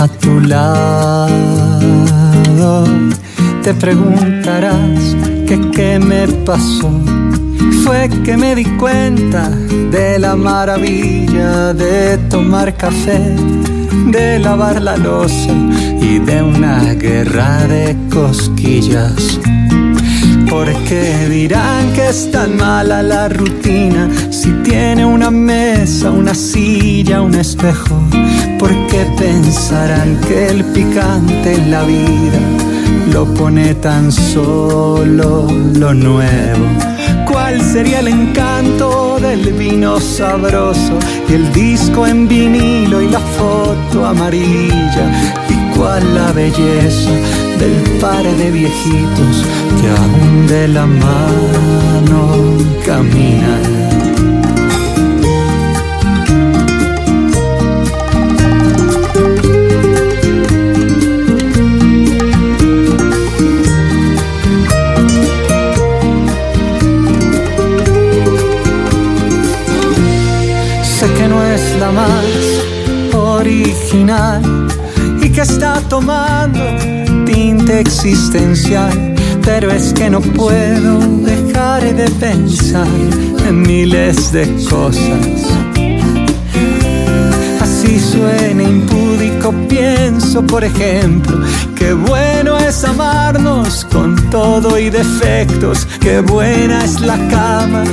a 0.00 0.08
tu 0.08 0.40
lado. 0.40 1.28
Te 3.62 3.74
preguntarás 3.74 5.14
que 5.46 5.60
qué 5.72 5.98
me 5.98 6.26
pasó. 6.46 6.90
Fue 7.84 8.08
que 8.24 8.38
me 8.38 8.54
di 8.54 8.64
cuenta 8.78 9.50
de 9.90 10.18
la 10.18 10.36
maravilla 10.36 11.74
de 11.74 12.16
tomar 12.30 12.74
café, 12.78 13.36
de 14.06 14.38
lavar 14.38 14.80
la 14.80 14.96
losa 14.96 15.52
y 16.00 16.18
de 16.18 16.42
una 16.42 16.94
guerra 16.94 17.66
de 17.66 17.94
cosquillas. 18.10 19.38
Porque 20.50 21.28
dirán 21.28 21.92
que 21.92 22.08
es 22.08 22.28
tan 22.32 22.56
mala 22.56 23.04
la 23.04 23.28
rutina 23.28 24.10
si 24.30 24.50
tiene 24.64 25.04
una 25.04 25.30
mesa, 25.30 26.10
una 26.10 26.34
silla, 26.34 27.22
un 27.22 27.36
espejo. 27.36 28.02
Porque 28.58 29.06
pensarán 29.16 30.20
que 30.26 30.48
el 30.48 30.64
picante 30.64 31.54
en 31.54 31.70
la 31.70 31.84
vida 31.84 32.40
lo 33.12 33.32
pone 33.34 33.74
tan 33.74 34.10
solo 34.10 35.46
lo 35.74 35.94
nuevo. 35.94 36.66
¿Cuál 37.30 37.60
sería 37.62 38.00
el 38.00 38.08
encanto 38.08 39.18
del 39.20 39.52
vino 39.52 40.00
sabroso 40.00 40.98
y 41.28 41.34
el 41.34 41.52
disco 41.52 42.08
en 42.08 42.26
vinilo 42.26 43.00
y 43.00 43.08
la 43.08 43.20
foto 43.20 44.04
amarilla? 44.04 45.06
¿Y 45.48 45.76
cuál 45.76 46.12
la 46.12 46.32
belleza 46.32 47.10
del 47.60 47.98
par 48.00 48.24
de 48.24 48.50
viejitos 48.50 49.44
que 49.80 49.88
aún 49.88 50.46
de 50.46 50.68
la 50.68 50.86
mano 50.86 52.56
caminan? 52.86 53.80
La 71.78 71.90
más 71.92 73.14
original 73.14 74.42
y 75.22 75.30
que 75.30 75.40
está 75.40 75.80
tomando 75.88 76.59
existencial, 77.80 79.14
pero 79.42 79.70
es 79.70 79.92
que 79.92 80.10
no 80.10 80.20
puedo 80.20 80.98
dejar 81.24 81.82
de 81.94 82.08
pensar 82.10 82.86
en 83.48 83.62
miles 83.62 84.32
de 84.32 84.46
cosas. 84.68 85.26
Así 87.60 87.98
suena 87.98 88.62
impúdico, 88.62 89.52
pienso, 89.68 90.42
por 90.46 90.64
ejemplo, 90.64 91.38
que 91.74 91.94
bueno 91.94 92.58
es 92.58 92.84
amarnos 92.84 93.86
con 93.90 94.14
todo 94.30 94.78
y 94.78 94.90
defectos, 94.90 95.86
que 96.00 96.20
buena 96.20 96.84
es 96.84 97.00
la 97.00 97.16
cama 97.28 97.84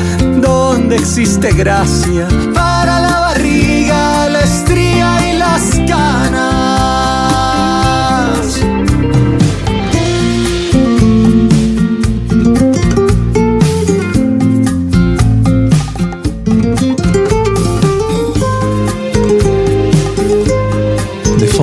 donde 0.42 0.98
existe 0.98 1.52
gracia 1.54 2.28
para 2.54 3.00
la 3.00 3.20
barriga, 3.20 4.30
la 4.30 4.42
estría 4.42 5.34
y 5.34 5.38
las 5.38 5.64
canas. 5.88 6.77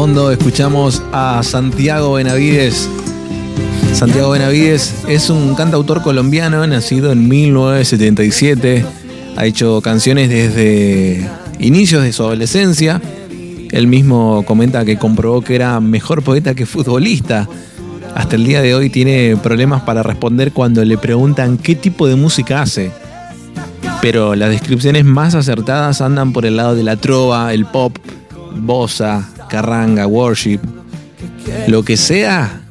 Fondo 0.05 0.31
escuchamos 0.31 1.03
a 1.15 1.43
Santiago 1.43 2.13
Benavides. 2.13 2.91
Santiago 3.95 4.33
Benavides 4.33 4.97
es 5.09 5.31
un 5.31 5.55
cantautor 5.55 6.03
colombiano 6.03 6.67
nacido 6.67 7.11
en 7.11 7.27
1977. 7.27 8.85
Ha 9.35 9.47
hecho 9.47 9.81
canciones 9.81 10.29
desde 10.29 11.27
inicios 11.59 12.03
de 12.03 12.13
su 12.13 12.23
adolescencia. 12.23 13.01
Él 13.71 13.87
mismo 13.87 14.45
comenta 14.45 14.85
que 14.85 14.99
comprobó 14.99 15.41
que 15.41 15.55
era 15.55 15.81
mejor 15.81 16.23
poeta 16.23 16.55
que 16.55 16.67
futbolista. 16.67 17.49
Hasta 18.15 18.37
el 18.37 18.45
día 18.45 18.61
de 18.61 18.75
hoy 18.75 18.91
tiene 18.91 19.39
problemas 19.43 19.85
para 19.85 20.03
responder 20.03 20.53
cuando 20.53 20.85
le 20.85 20.99
preguntan 20.99 21.57
qué 21.57 21.77
tipo 21.77 22.07
de 22.07 22.17
música 22.17 22.61
hace. 22.61 22.91
Pero 24.03 24.35
las 24.35 24.51
descripciones 24.51 25.07
más 25.07 25.35
acertadas 25.35 26.03
andan 26.03 26.35
por 26.35 26.45
el 26.45 26.59
lado 26.59 26.75
de 26.75 26.83
la 26.83 26.97
trova, 26.97 27.55
el 27.55 27.65
pop, 27.65 27.97
bossa, 28.55 29.31
carranga, 29.49 30.07
worship, 30.07 30.61
lo 31.69 31.85
que 31.85 31.97
sea, 31.97 32.63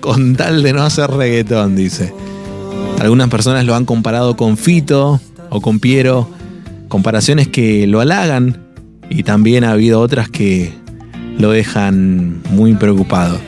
con 0.00 0.36
tal 0.36 0.62
de 0.62 0.72
no 0.72 0.82
hacer 0.82 1.10
reggaetón, 1.10 1.76
dice. 1.76 2.12
Algunas 3.00 3.28
personas 3.28 3.64
lo 3.64 3.74
han 3.74 3.84
comparado 3.84 4.36
con 4.36 4.56
Fito 4.56 5.20
o 5.50 5.60
con 5.60 5.80
Piero, 5.80 6.28
comparaciones 6.88 7.48
que 7.48 7.86
lo 7.86 8.00
halagan 8.00 8.58
y 9.10 9.22
también 9.22 9.64
ha 9.64 9.72
habido 9.72 10.00
otras 10.00 10.28
que 10.28 10.72
lo 11.38 11.50
dejan 11.50 12.42
muy 12.50 12.74
preocupado. 12.74 13.38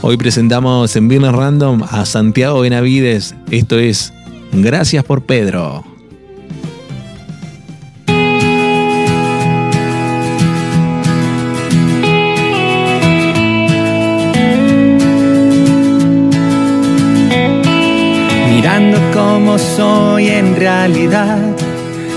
Hoy 0.00 0.16
presentamos 0.16 0.94
en 0.96 1.08
Viernes 1.08 1.32
Random 1.32 1.82
a 1.90 2.04
Santiago 2.06 2.60
Benavides, 2.60 3.34
esto 3.50 3.78
es 3.78 4.12
Gracias 4.52 5.04
por 5.04 5.22
Pedro. 5.22 5.87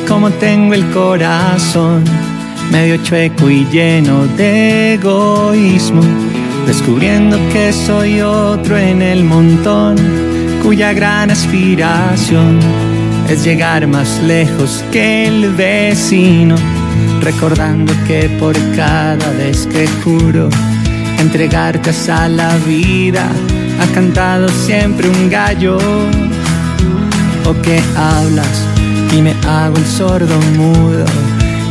Cómo 0.08 0.30
tengo 0.32 0.74
el 0.74 0.90
corazón 0.92 2.04
medio 2.72 2.98
chueco 3.04 3.50
y 3.50 3.66
lleno 3.66 4.26
de 4.38 4.94
egoísmo, 4.94 6.02
descubriendo 6.66 7.38
que 7.52 7.74
soy 7.74 8.22
otro 8.22 8.78
en 8.78 9.02
el 9.02 9.26
montón, 9.26 9.98
cuya 10.64 10.94
gran 10.94 11.32
aspiración 11.32 12.60
es 13.30 13.44
llegar 13.44 13.88
más 13.88 14.22
lejos 14.24 14.84
que 14.92 15.28
el 15.28 15.54
vecino, 15.54 16.56
recordando 17.22 17.94
que 18.08 18.30
por 18.40 18.56
cada 18.76 19.32
vez 19.32 19.68
que 19.68 19.86
juro 20.04 20.50
entregarte 21.20 21.92
a 22.10 22.30
la 22.30 22.56
vida, 22.68 23.28
ha 23.82 23.94
cantado 23.94 24.48
siempre 24.48 25.10
un 25.10 25.30
gallo 25.30 25.78
o 27.46 27.62
que 27.62 27.82
hablas 27.96 28.66
y 29.14 29.22
me 29.22 29.36
hago 29.48 29.78
el 29.78 29.86
sordo 29.86 30.40
mudo. 30.58 31.06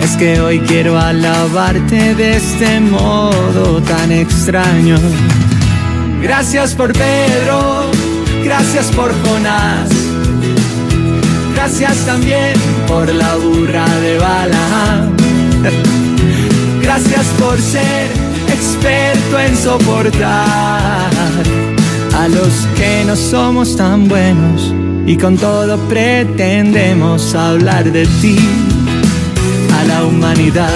Es 0.03 0.17
que 0.17 0.41
hoy 0.41 0.61
quiero 0.61 0.99
alabarte 0.99 2.15
de 2.15 2.37
este 2.37 2.81
modo 2.81 3.81
tan 3.83 4.13
extraño. 4.13 4.97
Gracias 6.23 6.75
por 6.75 6.93
Pedro, 6.93 7.91
gracias 8.45 8.87
por 8.93 9.13
Jonás, 9.25 9.89
gracias 11.55 11.97
también 12.07 12.55
por 12.87 13.13
la 13.13 13.37
burra 13.37 13.87
de 14.01 14.19
Balaam. 14.19 15.17
Gracias 16.83 17.27
por 17.39 17.57
ser 17.61 18.09
experto 18.49 19.39
en 19.39 19.57
soportar 19.57 21.11
a 22.19 22.29
los 22.29 22.67
que 22.77 23.05
no 23.07 23.15
somos 23.15 23.77
tan 23.77 24.09
buenos 24.09 24.75
y 25.07 25.17
con 25.17 25.37
todo 25.37 25.79
pretendemos 25.89 27.35
hablar 27.35 27.91
de 27.91 28.07
ti 28.21 28.37
a 29.75 29.85
la 29.85 30.05
humanidad. 30.05 30.71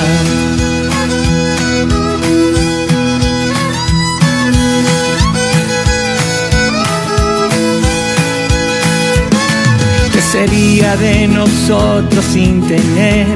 ¿Qué 10.12 10.20
sería 10.20 10.96
de 10.96 11.28
nosotros 11.28 12.24
sin 12.24 12.66
tener 12.66 13.26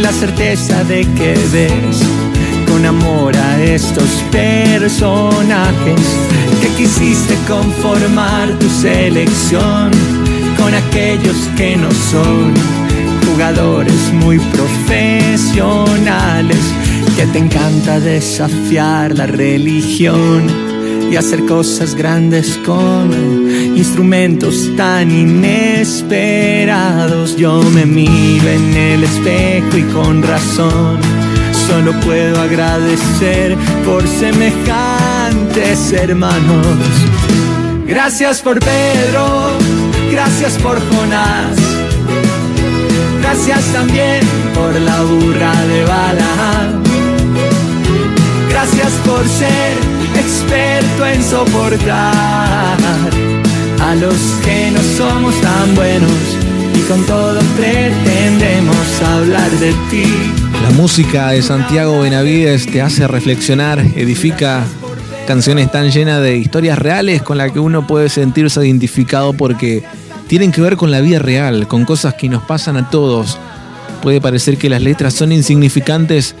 la 0.00 0.12
certeza 0.12 0.84
de 0.84 1.00
que 1.14 1.34
ves 1.52 2.02
con 2.66 2.84
amor 2.86 3.36
a 3.36 3.62
estos 3.62 4.08
personajes 4.30 6.27
que 6.60 6.68
quisiste 6.76 7.34
conformar 7.46 8.50
tu 8.58 8.68
selección 8.68 9.92
con 10.56 10.74
aquellos 10.74 11.36
que 11.56 11.76
no 11.76 11.88
son 11.90 12.52
jugadores 13.26 14.12
muy 14.14 14.38
profesionales 14.38 16.58
que 17.16 17.26
te 17.26 17.38
encanta 17.38 18.00
desafiar 18.00 19.16
la 19.16 19.26
religión 19.26 20.46
y 21.10 21.16
hacer 21.16 21.46
cosas 21.46 21.94
grandes 21.94 22.58
con 22.64 23.10
instrumentos 23.76 24.70
tan 24.76 25.10
inesperados. 25.10 27.36
Yo 27.36 27.60
me 27.74 27.84
miro 27.86 28.48
en 28.48 28.76
el 28.76 29.04
espejo 29.04 29.78
y 29.78 29.82
con 29.92 30.22
razón 30.22 30.98
solo 31.66 31.92
puedo 32.00 32.40
agradecer 32.40 33.56
por 33.84 34.06
semejantes 35.48 35.92
hermanos. 35.92 36.76
Gracias 37.86 38.40
por 38.40 38.58
Pedro, 38.58 39.52
gracias 40.10 40.54
por 40.58 40.78
Jonás, 40.90 41.56
gracias 43.20 43.64
también 43.72 44.20
por 44.54 44.74
la 44.80 45.02
burra 45.02 45.52
de 45.66 45.84
Balaam. 45.84 46.82
Gracias 48.50 48.92
por 49.06 49.26
ser 49.26 49.72
experto 50.16 51.06
en 51.06 51.22
soportar 51.22 52.76
a 53.80 53.94
los 53.94 54.16
que 54.44 54.70
no 54.72 54.82
somos 54.96 55.40
tan 55.40 55.74
buenos 55.74 56.10
y 56.74 56.80
con 56.88 57.04
todo 57.06 57.40
pretendemos 57.56 59.02
hablar 59.02 59.50
de 59.52 59.72
ti. 59.90 60.12
La 60.62 60.70
música 60.70 61.30
de 61.30 61.42
Santiago 61.42 62.00
Benavides 62.00 62.66
te 62.66 62.82
hace 62.82 63.06
reflexionar, 63.06 63.78
edifica 63.78 64.64
canciones 65.28 65.70
tan 65.70 65.90
llenas 65.90 66.22
de 66.22 66.38
historias 66.38 66.78
reales 66.78 67.20
con 67.20 67.36
las 67.36 67.52
que 67.52 67.60
uno 67.60 67.86
puede 67.86 68.08
sentirse 68.08 68.66
identificado 68.66 69.34
porque 69.34 69.82
tienen 70.26 70.52
que 70.52 70.62
ver 70.62 70.78
con 70.78 70.90
la 70.90 71.02
vida 71.02 71.18
real, 71.18 71.68
con 71.68 71.84
cosas 71.84 72.14
que 72.14 72.30
nos 72.30 72.42
pasan 72.44 72.78
a 72.78 72.88
todos. 72.88 73.38
Puede 74.00 74.22
parecer 74.22 74.56
que 74.56 74.70
las 74.70 74.80
letras 74.80 75.12
son 75.12 75.30
insignificantes, 75.30 76.34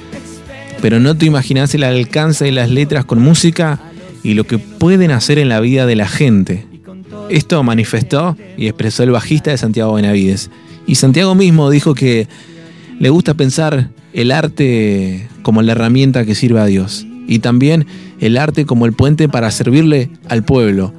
pero 0.80 1.00
no 1.00 1.14
te 1.14 1.26
imaginas 1.26 1.74
el 1.74 1.84
alcance 1.84 2.46
de 2.46 2.52
las 2.52 2.70
letras 2.70 3.04
con 3.04 3.20
música 3.20 3.78
y 4.22 4.32
lo 4.32 4.44
que 4.44 4.56
pueden 4.56 5.10
hacer 5.10 5.38
en 5.38 5.50
la 5.50 5.60
vida 5.60 5.84
de 5.84 5.94
la 5.94 6.08
gente. 6.08 6.66
Esto 7.28 7.62
manifestó 7.62 8.38
y 8.56 8.68
expresó 8.68 9.02
el 9.02 9.10
bajista 9.10 9.50
de 9.50 9.58
Santiago 9.58 9.92
Benavides. 9.92 10.50
Y 10.86 10.94
Santiago 10.94 11.34
mismo 11.34 11.68
dijo 11.68 11.92
que 11.94 12.26
le 12.98 13.10
gusta 13.10 13.34
pensar 13.34 13.90
el 14.14 14.32
arte 14.32 15.28
como 15.42 15.60
la 15.60 15.72
herramienta 15.72 16.24
que 16.24 16.34
sirve 16.34 16.60
a 16.60 16.64
Dios 16.64 17.04
y 17.28 17.40
también 17.40 17.86
el 18.20 18.36
arte 18.36 18.66
como 18.66 18.86
el 18.86 18.92
puente 18.92 19.28
para 19.28 19.50
servirle 19.50 20.10
al 20.28 20.44
pueblo. 20.44 20.92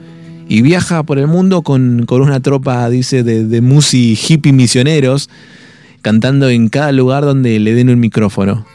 Y 0.47 0.61
viaja 0.61 1.03
por 1.03 1.19
el 1.19 1.27
mundo 1.27 1.61
con, 1.61 2.05
con 2.05 2.21
una 2.21 2.39
tropa, 2.39 2.89
dice, 2.89 3.23
de, 3.23 3.45
de 3.45 3.61
musi 3.61 4.17
hippie 4.17 4.51
misioneros, 4.51 5.29
cantando 6.01 6.49
en 6.49 6.69
cada 6.69 6.91
lugar 6.91 7.23
donde 7.23 7.59
le 7.59 7.73
den 7.73 7.89
un 7.89 7.99
micrófono. 7.99 8.65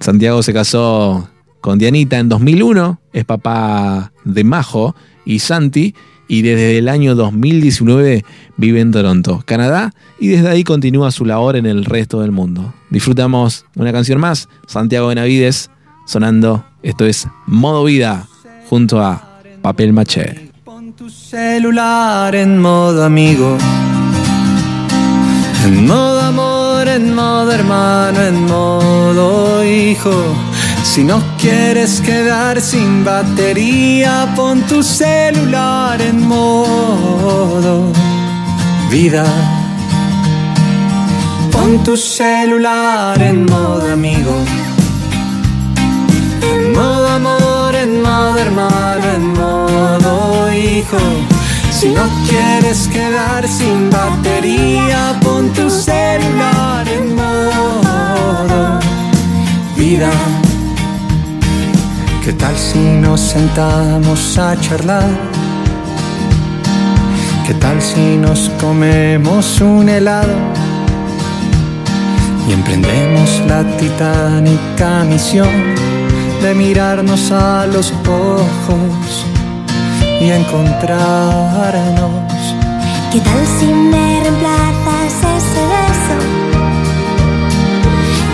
Santiago 0.00 0.42
se 0.42 0.52
casó 0.52 1.28
con 1.60 1.78
Dianita 1.78 2.18
en 2.18 2.28
2001, 2.28 3.00
es 3.12 3.24
papá 3.24 4.12
de 4.24 4.44
Majo 4.44 4.94
y 5.24 5.38
Santi, 5.38 5.94
y 6.28 6.42
desde 6.42 6.78
el 6.78 6.88
año 6.88 7.14
2019 7.14 8.24
vive 8.56 8.80
en 8.80 8.90
Toronto, 8.90 9.42
Canadá, 9.46 9.92
y 10.18 10.28
desde 10.28 10.48
ahí 10.48 10.64
continúa 10.64 11.10
su 11.10 11.24
labor 11.24 11.56
en 11.56 11.66
el 11.66 11.84
resto 11.84 12.20
del 12.20 12.32
mundo. 12.32 12.74
Disfrutamos 12.90 13.64
una 13.74 13.92
canción 13.92 14.20
más, 14.20 14.48
Santiago 14.66 15.08
Benavides, 15.08 15.70
sonando, 16.06 16.64
esto 16.86 17.04
es 17.04 17.26
Modo 17.46 17.82
Vida, 17.82 18.28
junto 18.70 19.00
a 19.00 19.40
Papel 19.60 19.92
Maché. 19.92 20.52
tu 20.96 21.10
celular 21.10 22.32
en 22.34 22.58
modo 22.58 23.04
amigo, 23.04 23.58
en 25.64 25.86
modo 25.86 26.20
amor, 26.20 26.88
en 26.88 27.12
modo 27.12 27.50
hermano, 27.50 28.22
en 28.22 28.46
modo 28.46 29.64
hijo. 29.64 30.14
Si 30.84 31.02
no 31.02 31.20
quieres 31.38 32.00
quedar 32.00 32.60
sin 32.60 33.04
batería, 33.04 34.32
pon 34.36 34.62
tu 34.62 34.82
celular 34.82 36.00
en 36.00 36.24
modo 36.26 37.92
vida. 38.90 39.26
Pon 41.50 41.82
tu 41.82 41.96
celular 41.96 43.20
en 43.20 43.44
modo 43.44 43.92
amigo, 43.92 44.34
en 46.56 46.72
modo 46.72 47.08
amor, 47.08 47.74
en 47.74 48.02
modo 48.02 48.38
hermano, 48.38 49.04
en 49.14 49.32
modo 49.32 50.52
hijo. 50.52 50.98
Si 51.70 51.88
no 51.88 52.04
quieres 52.28 52.88
quedar 52.88 53.46
sin 53.46 53.90
batería, 53.90 55.14
pon 55.22 55.52
tu 55.52 55.68
celular 55.68 56.88
en 56.88 57.14
modo 57.14 58.80
vida. 59.76 60.10
¿Qué 62.24 62.32
tal 62.32 62.56
si 62.56 62.78
nos 62.78 63.20
sentamos 63.20 64.38
a 64.38 64.58
charlar? 64.60 65.10
¿Qué 67.46 67.54
tal 67.54 67.80
si 67.80 68.16
nos 68.16 68.50
comemos 68.60 69.60
un 69.60 69.88
helado? 69.88 70.34
Y 72.48 72.52
emprendemos 72.52 73.42
la 73.46 73.62
titánica 73.76 75.04
misión 75.04 75.76
de 76.46 76.54
mirarnos 76.54 77.32
a 77.32 77.66
los 77.66 77.92
ojos 78.06 79.26
y 80.20 80.30
encontrarnos. 80.30 80.94
¿Qué 83.10 83.20
tal 83.20 83.44
si 83.58 83.66
me 83.66 84.20
reemplazas 84.22 85.14
ese 85.38 85.62
beso 85.74 86.16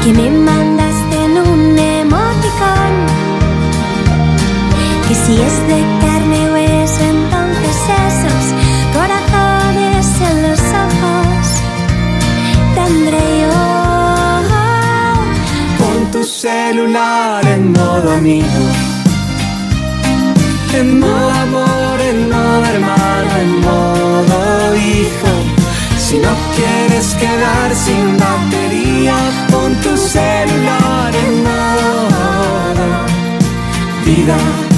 que 0.04 0.12
me 0.12 0.28
mandaste 0.30 1.16
en 1.24 1.38
un 1.38 1.78
emoticón? 1.78 2.92
Que 5.08 5.14
si 5.14 5.32
es 5.40 5.56
de 5.70 5.80
carne 6.02 6.51
celular 16.42 17.46
en 17.46 17.70
modo 17.70 18.14
amigo, 18.14 18.62
en 20.74 20.98
modo 20.98 21.30
amor, 21.30 22.00
en 22.00 22.28
modo 22.28 22.64
hermano, 22.64 23.30
en 23.42 23.60
modo 23.60 24.74
hijo. 24.74 25.32
Si 26.04 26.18
no 26.18 26.32
quieres 26.56 27.14
quedar 27.14 27.72
sin 27.76 28.16
batería, 28.18 29.16
pon 29.52 29.72
tu 29.82 29.96
celular 29.96 31.14
en 31.14 31.32
modo 31.44 32.86
vida. 34.04 34.71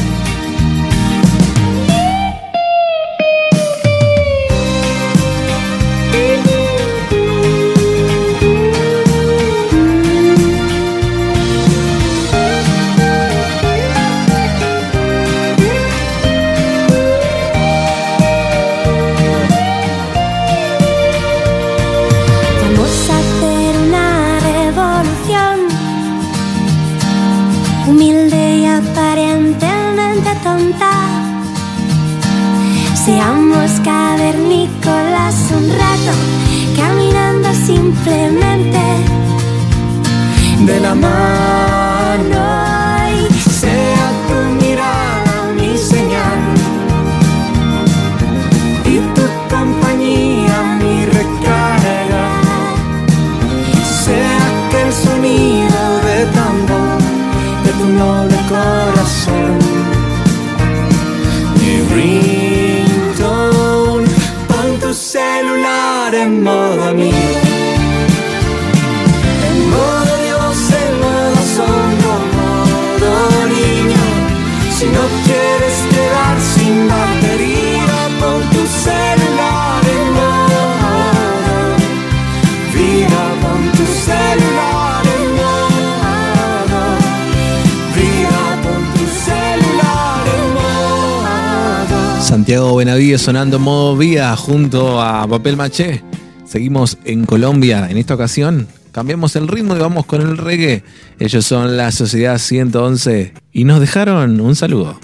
Santiago 92.55 92.77
Benavides 92.77 93.21
sonando 93.21 93.59
modo 93.59 93.97
vía 93.97 94.37
junto 94.37 95.03
a 95.03 95.27
Papel 95.27 95.57
Maché. 95.57 96.05
Seguimos 96.47 96.99
en 97.05 97.25
Colombia. 97.25 97.89
En 97.91 97.97
esta 97.97 98.15
ocasión 98.15 98.69
cambiamos 98.93 99.35
el 99.35 99.49
ritmo 99.49 99.75
y 99.75 99.81
vamos 99.81 100.07
con 100.07 100.21
el 100.21 100.39
reggae. 100.39 100.85
Ellos 101.19 101.45
son 101.45 101.77
la 101.77 101.91
Sociedad 101.91 102.39
111 102.39 103.35
y 103.53 103.65
nos 103.65 103.81
dejaron 103.81 104.41
un 104.41 104.55
saludo. 104.55 105.01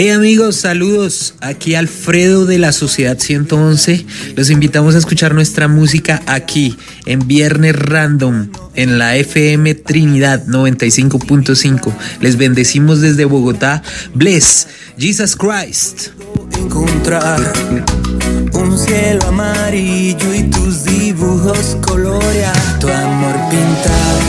Hey 0.00 0.10
amigos, 0.10 0.54
saludos. 0.54 1.34
Aquí 1.40 1.74
Alfredo 1.74 2.46
de 2.46 2.60
la 2.60 2.70
Sociedad 2.70 3.18
111. 3.18 4.06
Los 4.36 4.48
invitamos 4.48 4.94
a 4.94 4.98
escuchar 4.98 5.34
nuestra 5.34 5.66
música 5.66 6.22
aquí 6.26 6.78
en 7.04 7.26
Viernes 7.26 7.74
Random 7.74 8.48
en 8.76 9.00
la 9.00 9.16
FM 9.16 9.74
Trinidad 9.74 10.46
95.5. 10.46 11.92
Les 12.20 12.36
bendecimos 12.36 13.00
desde 13.00 13.24
Bogotá. 13.24 13.82
Bless 14.14 14.68
Jesus 14.96 15.34
Christ. 15.34 16.10
Encontrar 16.56 17.40
un 18.52 18.78
cielo 18.78 19.26
amarillo 19.26 20.32
y 20.32 20.44
tus 20.44 20.84
dibujos 20.84 21.76
colorea 21.80 22.52
tu 22.78 22.86
amor 22.86 23.34
pintado. 23.50 24.20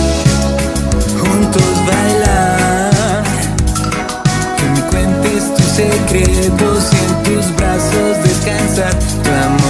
Juntos 1.19 1.85
bailar 1.85 2.78
secretos 5.79 6.91
y 6.91 7.05
en 7.05 7.23
tus 7.23 7.55
brazos 7.55 8.23
descansar 8.23 8.93
tu 9.23 9.29
amor. 9.29 9.68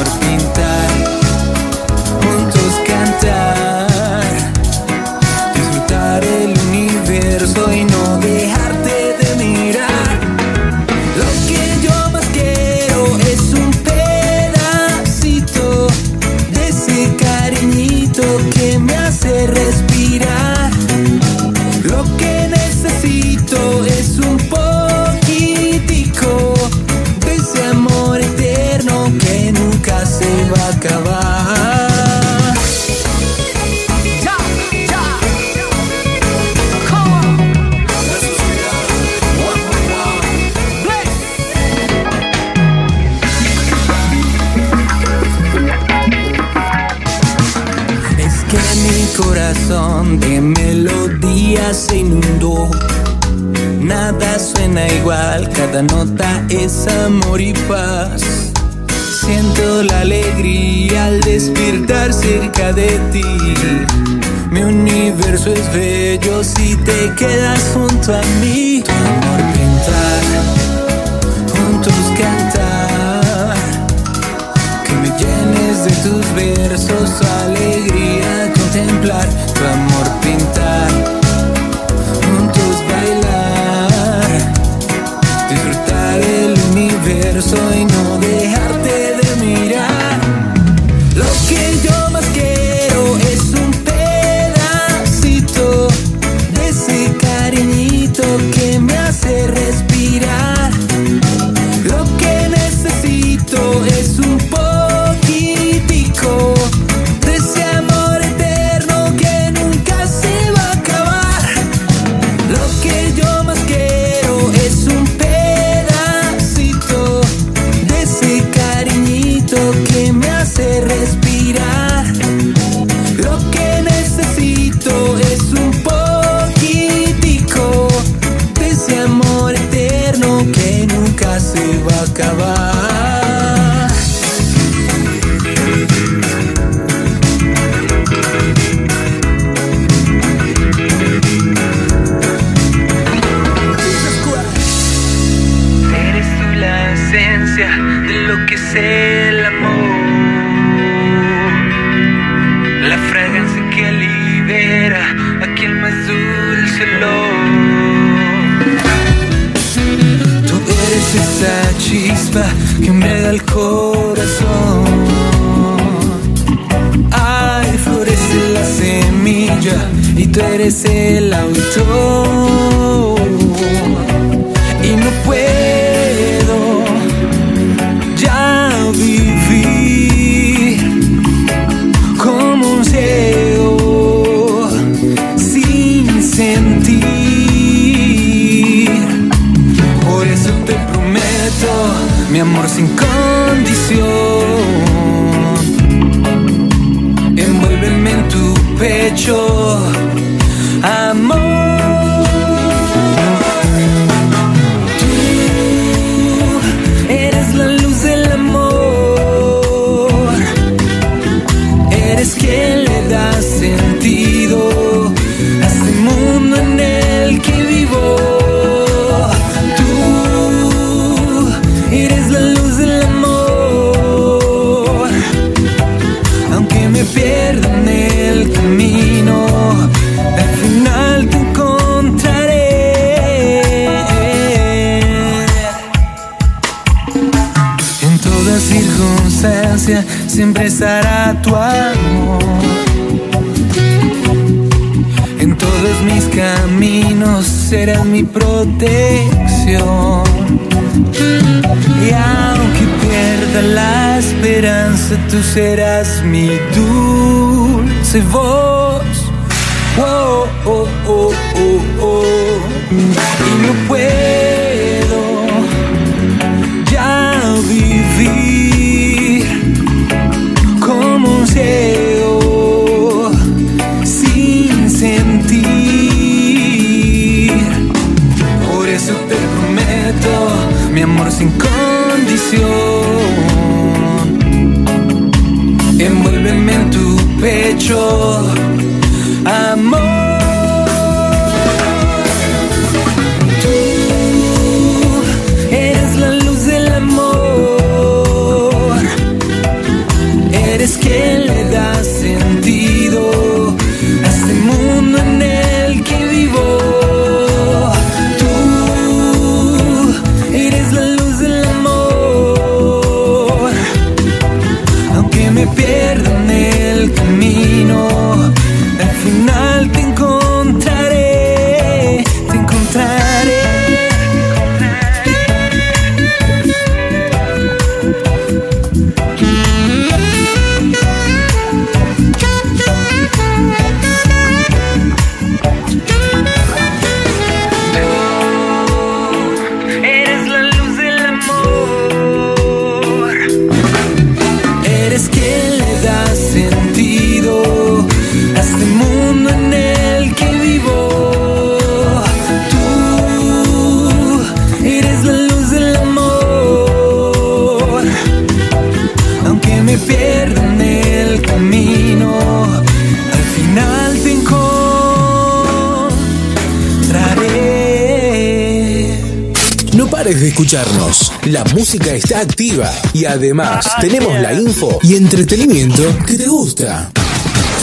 De 370.50 370.52
escucharnos. 370.52 371.32
La 371.46 371.64
música 371.76 372.14
está 372.14 372.40
activa 372.40 372.92
y 373.14 373.26
además 373.26 373.88
tenemos 374.00 374.34
la 374.42 374.54
info 374.54 375.00
y 375.04 375.16
entretenimiento 375.16 376.04
que 376.26 376.38
te 376.38 376.48
gusta. 376.48 377.12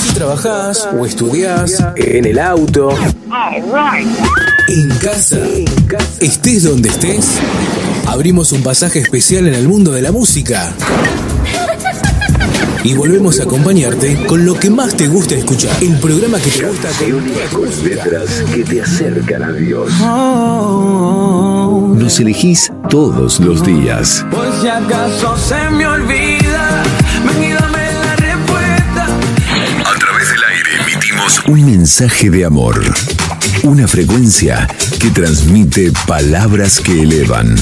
Si 0.02 0.14
trabajás 0.14 0.88
o 0.98 1.06
estudiás, 1.06 1.82
en 1.96 2.24
el 2.24 2.38
auto, 2.38 2.90
en 4.68 4.88
casa, 4.98 5.38
estés 6.20 6.64
donde 6.64 6.88
estés, 6.88 7.38
abrimos 8.06 8.52
un 8.52 8.62
pasaje 8.62 9.00
especial 9.00 9.46
en 9.46 9.54
el 9.54 9.68
mundo 9.68 9.92
de 9.92 10.02
la 10.02 10.12
música. 10.12 10.72
Y 12.86 12.94
volvemos 12.94 13.40
a 13.40 13.42
acompañarte 13.42 14.26
con 14.26 14.46
lo 14.46 14.54
que 14.54 14.70
más 14.70 14.96
te 14.96 15.08
gusta 15.08 15.34
escuchar. 15.34 15.76
El 15.82 15.98
programa 15.98 16.38
que 16.38 16.50
te 16.50 16.68
gusta 16.68 16.88
con 17.52 17.84
letras 17.84 18.44
que 18.54 18.62
te 18.62 18.80
acercan 18.80 19.42
a 19.42 19.52
Dios. 19.52 19.90
Nos 22.06 22.20
elegís 22.20 22.72
todos 22.88 23.40
los 23.40 23.64
días. 23.64 24.24
Por 24.30 24.46
si 24.60 24.68
acaso 24.68 25.36
se 25.36 25.68
me 25.70 25.84
olvida, 25.88 26.84
ven 27.26 27.42
y 27.42 27.52
dame 27.52 27.92
la 27.94 28.14
respuesta. 28.14 29.06
A 29.84 29.98
través 29.98 30.30
del 30.30 30.44
aire 30.44 30.70
emitimos 30.82 31.42
un 31.48 31.66
mensaje 31.66 32.30
de 32.30 32.44
amor. 32.44 32.80
Una 33.64 33.88
frecuencia 33.88 34.68
que 35.00 35.10
transmite 35.10 35.90
palabras 36.06 36.78
que 36.78 37.02
elevan. 37.02 37.56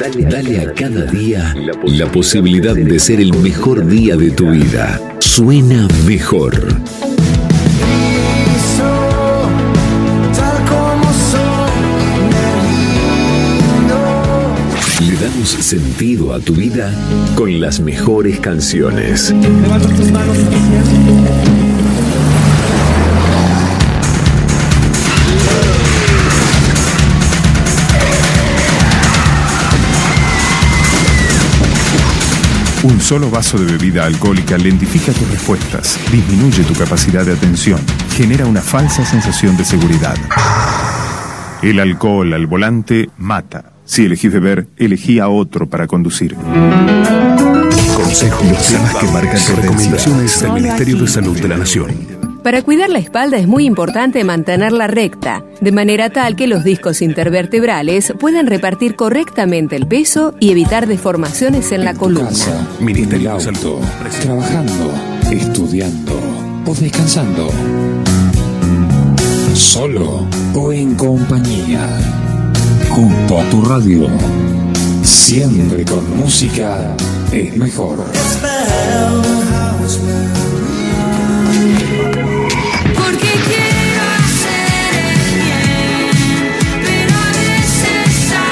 Dale, 0.00 0.24
dale 0.24 0.60
a 0.62 0.72
cada 0.72 1.04
día 1.04 1.54
la 1.84 2.10
posibilidad 2.10 2.74
de 2.74 2.98
ser 2.98 3.20
el 3.20 3.34
mejor 3.34 3.86
día 3.86 4.16
de 4.16 4.30
tu 4.30 4.48
vida. 4.48 4.98
Suena 5.18 5.86
mejor. 6.06 6.80
Damos 15.40 15.64
sentido 15.64 16.34
a 16.34 16.40
tu 16.40 16.52
vida 16.52 16.92
con 17.34 17.60
las 17.60 17.80
mejores 17.80 18.40
canciones. 18.40 19.30
Levanta 19.30 19.88
tus 19.88 20.10
manos 20.10 20.36
Un 32.82 33.00
solo 33.00 33.30
vaso 33.30 33.58
de 33.58 33.72
bebida 33.72 34.04
alcohólica 34.04 34.58
lentifica 34.58 35.12
tus 35.12 35.30
respuestas, 35.30 35.98
disminuye 36.12 36.64
tu 36.64 36.74
capacidad 36.74 37.24
de 37.24 37.32
atención, 37.32 37.80
genera 38.14 38.44
una 38.44 38.60
falsa 38.60 39.06
sensación 39.06 39.56
de 39.56 39.64
seguridad. 39.64 40.16
El 41.62 41.80
alcohol 41.80 42.32
al 42.34 42.46
volante 42.46 43.08
mata. 43.16 43.79
Si 43.90 44.04
elegís 44.04 44.32
beber, 44.32 44.68
elegí 44.76 45.18
a 45.18 45.28
otro 45.28 45.68
para 45.68 45.88
conducir. 45.88 46.36
Consejos, 47.96 48.48
los 48.48 48.68
temas 48.68 48.94
que 48.94 49.06
marcan 49.06 49.56
recomendaciones 49.56 50.40
del 50.40 50.52
Ministerio 50.52 50.96
de 50.96 51.08
Salud 51.08 51.36
de 51.36 51.48
la 51.48 51.56
Nación. 51.56 51.90
Para 52.44 52.62
cuidar 52.62 52.88
la 52.88 53.00
espalda 53.00 53.36
es 53.36 53.48
muy 53.48 53.64
importante 53.64 54.22
mantenerla 54.22 54.86
recta, 54.86 55.42
de 55.60 55.72
manera 55.72 56.08
tal 56.08 56.36
que 56.36 56.46
los 56.46 56.62
discos 56.62 57.02
intervertebrales 57.02 58.14
puedan 58.16 58.46
repartir 58.46 58.94
correctamente 58.94 59.74
el 59.74 59.88
peso 59.88 60.36
y 60.38 60.52
evitar 60.52 60.86
deformaciones 60.86 61.72
en 61.72 61.84
la 61.84 61.94
columna. 61.94 62.30
Ministerio 62.78 63.34
de 63.34 63.40
Salud. 63.40 63.80
Trabajando, 64.22 64.94
estudiando 65.32 66.16
o 66.64 66.74
descansando. 66.76 67.50
Solo 69.52 70.28
o 70.54 70.72
en 70.72 70.94
compañía. 70.94 72.29
Junto 72.90 73.40
a 73.40 73.48
tu 73.48 73.62
radio. 73.62 74.08
Siempre 75.02 75.84
con 75.84 76.18
música 76.18 76.94
es 77.32 77.56
mejor. 77.56 78.04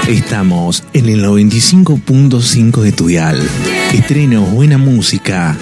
Estamos 0.08 0.84
en 0.94 1.08
el 1.08 1.24
95.5 1.24 2.80
de 2.80 2.92
tu 2.92 3.08
dial. 3.08 3.42
Estreno, 3.92 4.42
buena 4.42 4.78
música 4.78 5.56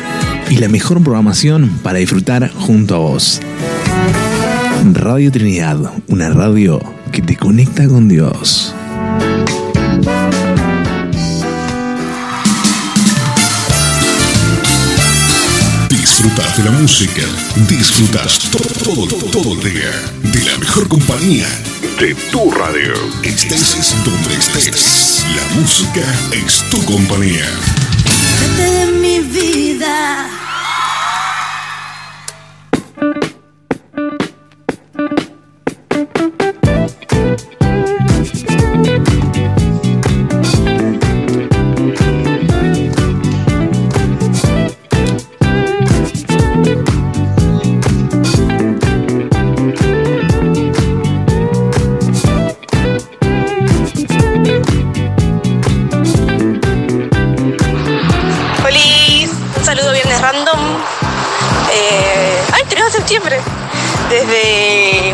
y 0.51 0.59
la 0.59 0.69
mejor 0.69 1.03
programación 1.03 1.81
para 1.83 1.99
disfrutar 1.99 2.53
junto 2.53 2.95
a 2.95 2.99
vos. 2.99 3.41
Radio 4.93 5.33
Trinidad, 5.33 5.79
una 6.07 6.29
radio 6.29 6.81
que 7.17 7.23
te 7.23 7.35
conecta 7.35 7.89
con 7.89 8.09
Dios. 8.09 8.75
Disfrutas 15.89 16.59
de 16.59 16.65
la 16.65 16.71
música, 16.73 17.23
disfrutas 17.67 18.51
todo, 18.51 19.07
todo, 19.07 19.17
todo 19.31 19.55
el 19.55 19.61
día 19.61 19.91
de 20.25 20.45
la 20.45 20.59
mejor 20.59 20.89
compañía 20.89 21.49
de 21.99 22.15
tu 22.31 22.51
radio. 22.51 22.93
Estés 23.23 23.97
donde 24.05 24.35
estés, 24.35 25.25
la 25.35 25.59
música 25.59 26.05
es 26.33 26.69
tu 26.69 26.85
compañía. 26.85 27.47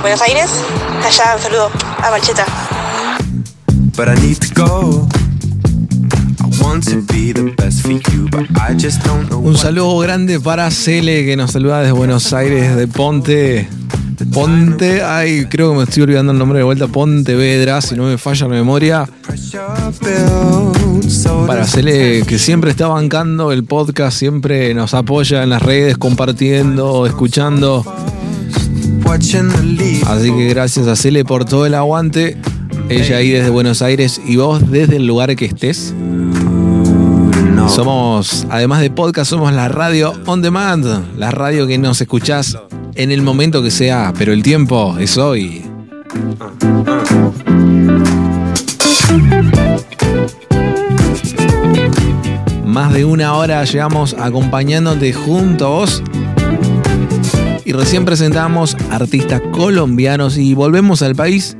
Buenos 0.03 0.21
Aires, 0.21 0.51
allá 1.07 1.37
un 1.37 1.43
saludo 1.43 1.71
a 1.99 2.11
but 3.97 4.09
I 4.09 4.21
need 4.21 4.39
to 4.39 4.49
go. 4.55 5.09
Know. 9.29 9.41
Un 9.45 9.57
saludo 9.57 9.99
grande 9.99 10.41
para 10.41 10.71
Cele 10.73 11.25
que 11.25 11.37
nos 11.37 11.53
saluda 11.53 11.81
desde 11.81 11.93
Buenos 11.93 12.33
Aires, 12.33 12.75
de 12.75 12.89
Ponte. 12.89 13.69
Ponte, 14.33 15.03
ay, 15.05 15.47
creo 15.47 15.71
que 15.71 15.79
me 15.79 15.85
estoy 15.85 16.03
olvidando 16.03 16.33
el 16.33 16.39
nombre 16.39 16.59
de 16.59 16.65
vuelta. 16.65 16.89
Ponte 16.89 17.37
Vedra, 17.37 17.81
si 17.81 17.95
no 17.95 18.03
me 18.05 18.19
falla 18.19 18.49
la 18.49 18.55
memoria. 18.55 19.09
Para 21.47 21.65
Cele 21.65 22.25
que 22.27 22.39
siempre 22.39 22.73
está 22.73 22.89
bancando 22.89 23.53
el 23.53 23.65
podcast, 23.65 24.19
siempre 24.19 24.75
nos 24.75 24.95
apoya 24.95 25.45
en 25.45 25.51
las 25.51 25.63
redes, 25.63 25.97
compartiendo, 25.97 27.07
escuchando. 27.07 27.85
Así 30.07 30.31
que 30.31 30.49
gracias 30.49 30.87
a 30.87 30.97
Cele 30.97 31.23
por 31.23 31.45
todo 31.45 31.67
el 31.67 31.75
aguante. 31.75 32.39
Ella 32.89 33.19
ahí 33.19 33.29
desde 33.29 33.51
Buenos 33.51 33.83
Aires 33.83 34.19
y 34.27 34.37
vos 34.37 34.71
desde 34.71 34.97
el 34.97 35.07
lugar 35.07 35.37
que 35.37 35.45
estés. 35.45 35.95
Somos, 37.69 38.47
además 38.49 38.81
de 38.81 38.91
podcast, 38.91 39.31
somos 39.31 39.53
la 39.53 39.69
radio 39.69 40.15
on 40.25 40.41
demand, 40.41 40.87
la 41.19 41.31
radio 41.31 41.67
que 41.67 41.77
nos 41.77 42.01
escuchás 42.01 42.57
en 42.95 43.11
el 43.11 43.21
momento 43.21 43.63
que 43.63 43.71
sea, 43.71 44.15
pero 44.17 44.33
el 44.33 44.43
tiempo 44.43 44.97
es 44.99 45.19
hoy. 45.19 45.63
Más 52.65 52.95
de 52.95 53.05
una 53.05 53.35
hora 53.35 53.63
llevamos 53.65 54.15
acompañándote 54.19 55.13
junto 55.13 55.67
a 55.67 55.69
vos. 55.69 56.03
Recién 57.73 58.05
presentamos 58.05 58.77
artistas 58.91 59.41
colombianos 59.51 60.37
y 60.37 60.53
volvemos 60.53 61.01
al 61.01 61.17
país. 61.17 61.57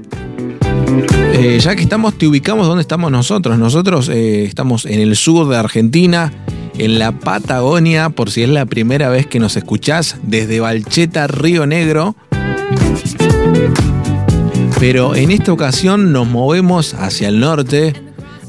Eh, 1.33 1.59
ya 1.59 1.75
que 1.75 1.83
estamos, 1.83 2.19
te 2.19 2.27
ubicamos 2.27 2.67
donde 2.67 2.83
estamos 2.83 3.11
nosotros. 3.11 3.59
Nosotros 3.59 4.11
eh, 4.11 4.45
estamos 4.45 4.85
en 4.85 5.01
el 5.01 5.17
sur 5.17 5.49
de 5.49 5.57
Argentina, 5.57 6.31
en 6.77 6.99
la 6.99 7.13
Patagonia, 7.13 8.11
por 8.11 8.31
si 8.31 8.43
es 8.43 8.51
la 8.51 8.67
primera 8.67 9.09
vez 9.09 9.27
que 9.27 9.39
nos 9.39 9.57
escuchás, 9.57 10.17
desde 10.23 10.61
Valcheta, 10.61 11.29
Río 11.29 11.67
Negro. 11.67 12.15
Pero 14.79 15.15
en 15.15 15.31
esta 15.31 15.53
ocasión 15.53 16.13
nos 16.13 16.29
movemos 16.29 16.93
hacia 16.93 17.29
el 17.29 17.41
norte, 17.41 17.95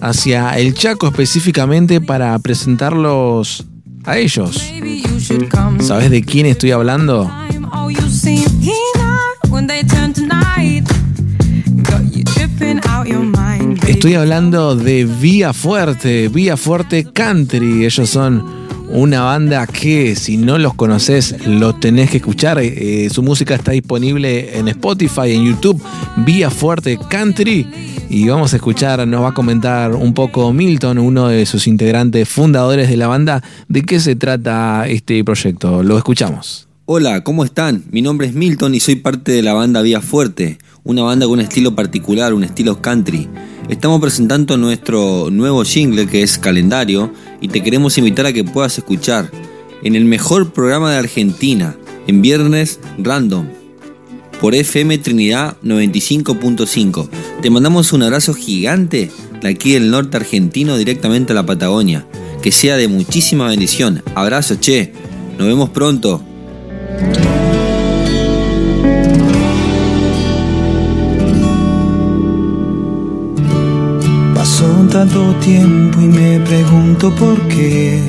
hacia 0.02 0.52
el 0.57 0.73
Chaco 0.73 1.07
específicamente 1.07 2.02
para 2.02 2.38
presentarlos 2.40 3.65
a 4.03 4.18
ellos. 4.18 4.61
¿Sabes 5.80 6.11
de 6.11 6.23
quién 6.23 6.45
estoy 6.45 6.72
hablando? 6.72 7.31
Estoy 13.87 14.15
hablando 14.15 14.75
de 14.75 15.05
Vía 15.05 15.53
Fuerte, 15.53 16.27
Vía 16.27 16.57
Fuerte 16.57 17.05
Country. 17.05 17.85
Ellos 17.85 18.09
son 18.09 18.43
una 18.89 19.21
banda 19.21 19.65
que 19.65 20.15
si 20.15 20.37
no 20.37 20.57
los 20.57 20.73
conoces 20.73 21.47
lo 21.47 21.73
tenés 21.75 22.09
que 22.09 22.17
escuchar. 22.17 22.59
Eh, 22.59 23.09
su 23.11 23.23
música 23.23 23.55
está 23.55 23.71
disponible 23.71 24.57
en 24.57 24.67
Spotify, 24.67 25.31
en 25.31 25.45
YouTube, 25.45 25.81
Vía 26.17 26.49
Fuerte 26.49 26.99
Country. 27.09 27.67
Y 28.09 28.27
vamos 28.27 28.53
a 28.53 28.57
escuchar, 28.57 29.07
nos 29.07 29.23
va 29.23 29.29
a 29.29 29.33
comentar 29.33 29.95
un 29.95 30.13
poco 30.13 30.53
Milton, 30.53 30.99
uno 30.99 31.29
de 31.29 31.45
sus 31.45 31.65
integrantes 31.67 32.27
fundadores 32.29 32.89
de 32.89 32.97
la 32.97 33.07
banda, 33.07 33.41
de 33.67 33.83
qué 33.83 33.99
se 33.99 34.15
trata 34.15 34.85
este 34.87 35.23
proyecto. 35.23 35.81
Lo 35.81 35.97
escuchamos. 35.97 36.67
Hola, 36.85 37.23
¿cómo 37.23 37.45
están? 37.45 37.85
Mi 37.91 38.01
nombre 38.01 38.27
es 38.27 38.34
Milton 38.34 38.76
y 38.76 38.81
soy 38.81 38.97
parte 38.97 39.31
de 39.31 39.41
la 39.41 39.53
banda 39.53 39.81
Vía 39.81 40.01
Fuerte, 40.01 40.57
una 40.84 41.03
banda 41.03 41.26
con 41.26 41.35
un 41.35 41.39
estilo 41.39 41.76
particular, 41.76 42.34
un 42.34 42.43
estilo 42.43 42.81
country. 42.81 43.30
Estamos 43.69 44.01
presentando 44.01 44.57
nuestro 44.57 45.30
nuevo 45.31 45.64
jingle 45.64 46.07
que 46.07 46.23
es 46.23 46.38
Calendario 46.38 47.10
y 47.39 47.47
te 47.47 47.64
queremos 47.64 47.97
invitar 47.97 48.26
a 48.26 48.34
que 48.34 48.43
puedas 48.43 48.77
escuchar 48.77 49.31
en 49.81 49.95
el 49.95 50.03
mejor 50.03 50.51
programa 50.51 50.91
de 50.91 50.97
Argentina, 50.97 51.77
en 52.05 52.22
Viernes 52.22 52.81
Random, 52.97 53.47
por 54.41 54.53
FM 54.53 54.97
Trinidad 54.97 55.55
95.5. 55.64 57.07
Te 57.41 57.49
mandamos 57.49 57.93
un 57.93 58.03
abrazo 58.03 58.34
gigante 58.34 59.10
de 59.41 59.47
aquí 59.47 59.72
del 59.72 59.89
norte 59.89 60.18
argentino 60.18 60.76
directamente 60.76 61.31
a 61.31 61.35
la 61.35 61.45
Patagonia. 61.45 62.05
Que 62.41 62.51
sea 62.51 62.76
de 62.76 62.89
muchísima 62.89 63.47
bendición. 63.47 64.03
Abrazo, 64.15 64.55
che. 64.60 64.91
Nos 65.38 65.47
vemos 65.47 65.69
pronto. 65.69 66.22
Pasó 74.35 74.67
tanto 74.91 75.33
tiempo 75.35 76.01
y 76.01 76.07
me 76.07 76.39
pregunto 76.41 77.13
por 77.15 77.39
qué. 77.47 77.99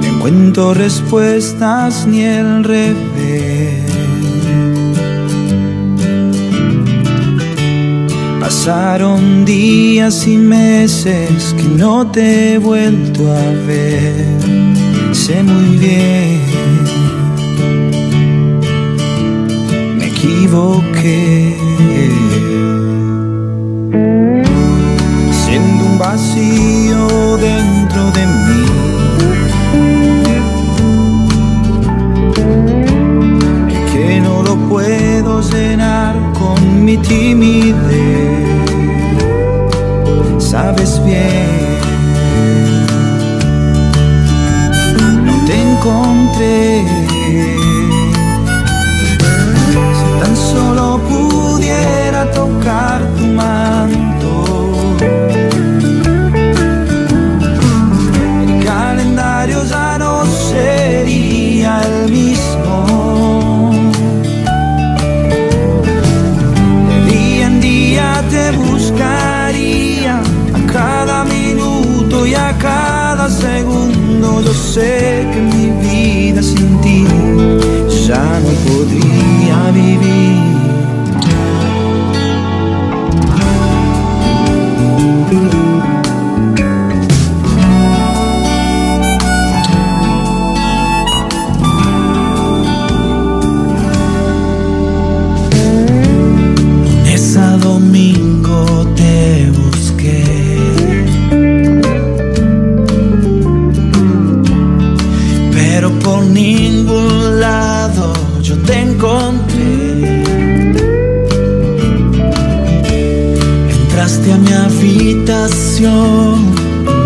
No 0.00 0.06
encuentro 0.06 0.74
respuestas 0.74 2.06
ni 2.06 2.22
el 2.22 2.64
revés. 2.64 3.85
Pasaron 8.46 9.44
días 9.44 10.24
y 10.28 10.36
meses 10.36 11.52
que 11.58 11.64
no 11.64 12.08
te 12.08 12.52
he 12.52 12.58
vuelto 12.58 13.28
a 13.28 13.42
ver. 13.66 14.24
Sé 15.10 15.42
muy 15.42 15.76
bien, 15.78 16.40
me 19.98 20.06
equivoqué. 20.06 21.56
Siendo 25.44 25.84
un 25.84 25.98
vacío 25.98 27.36
dentro 27.38 28.12
de 28.12 28.26
mí. 28.46 28.64
Que 33.92 34.20
no 34.20 34.44
lo 34.44 34.54
puedo 34.68 35.42
llenar 35.50 36.14
con 36.38 36.84
mi 36.84 36.96
timidez. 36.98 38.35
Sabes 40.56 41.04
bien, 41.04 41.78
no 45.26 45.44
te 45.44 45.52
encontré. 45.52 47.05
Sé 74.76 75.26
que 75.32 75.40
mi 75.40 75.66
vida 75.86 76.42
sin 76.42 76.78
ti 76.82 77.06
ya 78.06 78.24
no 78.44 78.52
podría 78.66 79.70
vivir. 79.72 80.25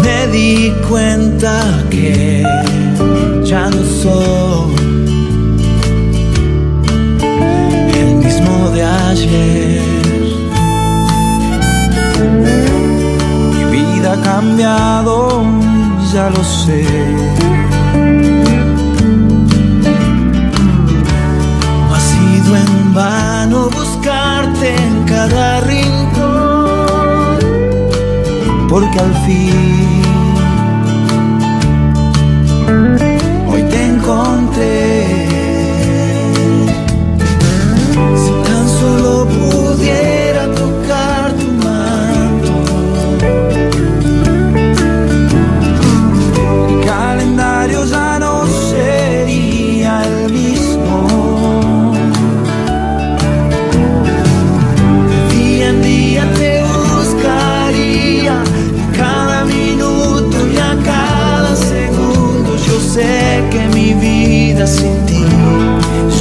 Me 0.03 0.27
di 0.31 0.73
cuenta 0.89 1.85
que 1.91 2.43
ya 3.45 3.71
no 3.71 3.83
soy 4.03 4.75
el 7.95 8.15
mismo 8.17 8.71
de 8.71 8.83
ayer. 8.85 9.91
cambiado, 14.23 15.45
ya 16.13 16.31
lo 16.31 16.43
sé. 16.43 16.85
Ha 21.93 22.01
sido 22.01 22.57
en 22.57 22.80
porque 28.91 28.99
al 28.99 29.15
fin 29.25 30.00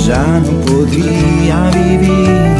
já 0.09 0.39
não 0.39 0.59
podia 0.63 1.69
viver. 1.71 2.58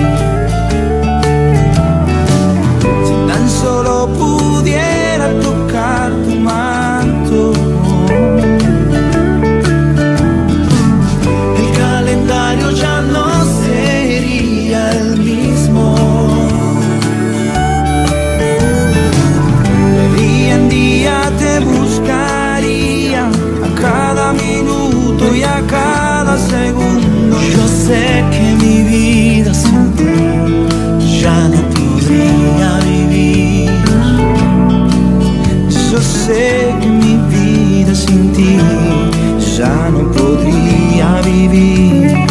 No 40.50 40.58
podría 40.58 41.22
vivir. 41.22 42.28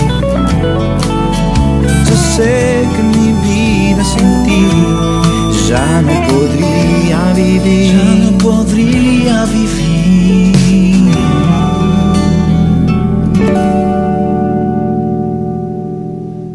Yo 2.08 2.16
sé 2.36 2.88
que 2.94 3.02
mi 3.02 3.32
vida 3.46 4.04
sin 4.04 4.42
ti 4.44 4.66
ya 5.68 6.02
no 6.02 6.14
podría 6.28 7.32
vivir. 7.34 7.92
Ya 7.92 8.30
no 8.30 8.38
podría 8.38 9.44
vivir. 9.46 9.88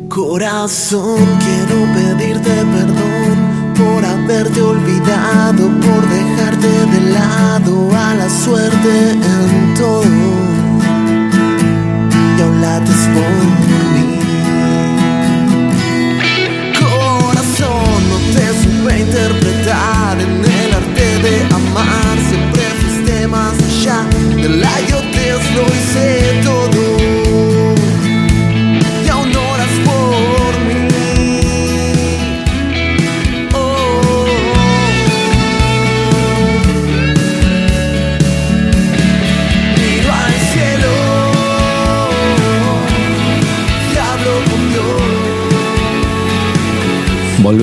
Corazón, 0.09 1.19
quiero 1.43 1.77
pedirte 1.93 2.53
perdón 2.73 3.53
por 3.75 4.05
haberte 4.05 4.61
olvidado, 4.61 5.67
por 5.85 6.01
dejarte 6.09 6.71
de 6.91 7.01
lado 7.11 7.89
a 7.95 8.15
la 8.15 8.29
suerte 8.29 9.11
en 9.11 9.73
todo. 9.75 10.12
Interpretar 19.13 20.17
en 20.19 20.43
el 20.43 20.73
arte 20.73 21.19
de 21.21 21.35
amar. 21.53 22.17
Siempre 22.29 22.63
fuiste 22.81 23.27
más 23.27 23.53
allá 23.53 24.03
de 24.41 24.49
la 24.49 24.92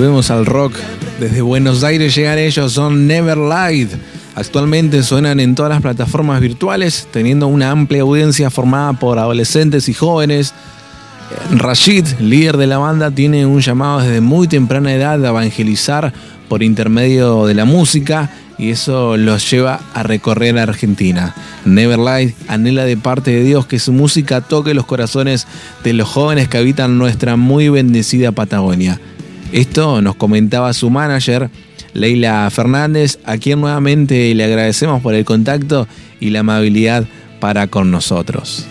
Volvemos 0.01 0.31
al 0.31 0.47
rock. 0.47 0.73
Desde 1.19 1.43
Buenos 1.43 1.83
Aires 1.83 2.15
llegan 2.15 2.39
ellos, 2.39 2.73
son 2.73 3.05
Never. 3.05 3.37
Actualmente 4.33 5.03
suenan 5.03 5.39
en 5.39 5.53
todas 5.53 5.69
las 5.69 5.83
plataformas 5.83 6.41
virtuales, 6.41 7.07
teniendo 7.11 7.45
una 7.45 7.69
amplia 7.69 8.01
audiencia 8.01 8.49
formada 8.49 8.93
por 8.93 9.19
adolescentes 9.19 9.87
y 9.89 9.93
jóvenes. 9.93 10.55
Rashid, 11.51 12.07
líder 12.19 12.57
de 12.57 12.65
la 12.65 12.79
banda, 12.79 13.11
tiene 13.11 13.45
un 13.45 13.61
llamado 13.61 13.99
desde 13.99 14.21
muy 14.21 14.47
temprana 14.47 14.91
edad 14.91 15.23
a 15.23 15.29
evangelizar 15.29 16.11
por 16.49 16.63
intermedio 16.63 17.45
de 17.45 17.53
la 17.53 17.65
música 17.65 18.31
y 18.57 18.71
eso 18.71 19.17
los 19.17 19.51
lleva 19.51 19.81
a 19.93 20.01
recorrer 20.01 20.57
Argentina. 20.57 21.35
Neverlight 21.65 22.35
anhela 22.47 22.85
de 22.85 22.97
parte 22.97 23.29
de 23.29 23.43
Dios 23.43 23.67
que 23.67 23.77
su 23.77 23.93
música 23.93 24.41
toque 24.41 24.73
los 24.73 24.87
corazones 24.87 25.45
de 25.83 25.93
los 25.93 26.09
jóvenes 26.09 26.47
que 26.47 26.57
habitan 26.57 26.97
nuestra 26.97 27.35
muy 27.35 27.69
bendecida 27.69 28.31
Patagonia. 28.31 28.99
Esto 29.51 30.01
nos 30.01 30.15
comentaba 30.15 30.71
su 30.73 30.89
manager, 30.89 31.49
Leila 31.93 32.49
Fernández, 32.49 33.19
a 33.25 33.37
quien 33.37 33.59
nuevamente 33.59 34.33
le 34.33 34.45
agradecemos 34.45 35.01
por 35.01 35.13
el 35.13 35.25
contacto 35.25 35.89
y 36.21 36.29
la 36.29 36.39
amabilidad 36.39 37.05
para 37.41 37.67
con 37.67 37.91
nosotros. 37.91 38.65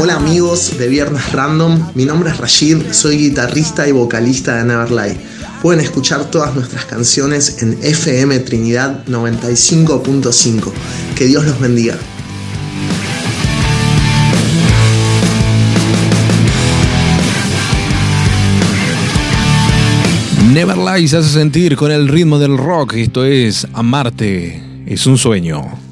Hola 0.00 0.16
amigos 0.16 0.76
de 0.78 0.88
Viernes 0.88 1.32
Random, 1.32 1.92
mi 1.94 2.04
nombre 2.04 2.30
es 2.30 2.38
Rashid, 2.38 2.78
soy 2.90 3.18
guitarrista 3.18 3.86
y 3.86 3.92
vocalista 3.92 4.56
de 4.56 4.64
Neverlight. 4.64 5.16
Pueden 5.62 5.80
escuchar 5.80 6.30
todas 6.30 6.54
nuestras 6.56 6.84
canciones 6.86 7.62
en 7.62 7.78
FM 7.82 8.40
Trinidad 8.40 9.04
95.5. 9.06 10.72
Que 11.16 11.26
Dios 11.26 11.44
los 11.46 11.58
bendiga. 11.58 11.96
Neverlight 20.54 21.08
se 21.08 21.16
hace 21.16 21.30
sentir 21.30 21.74
con 21.74 21.90
el 21.90 22.06
ritmo 22.06 22.38
del 22.38 22.56
rock. 22.56 22.94
Esto 22.94 23.24
es 23.24 23.66
Amarte. 23.72 24.62
Es 24.86 25.04
un 25.04 25.18
sueño. 25.18 25.83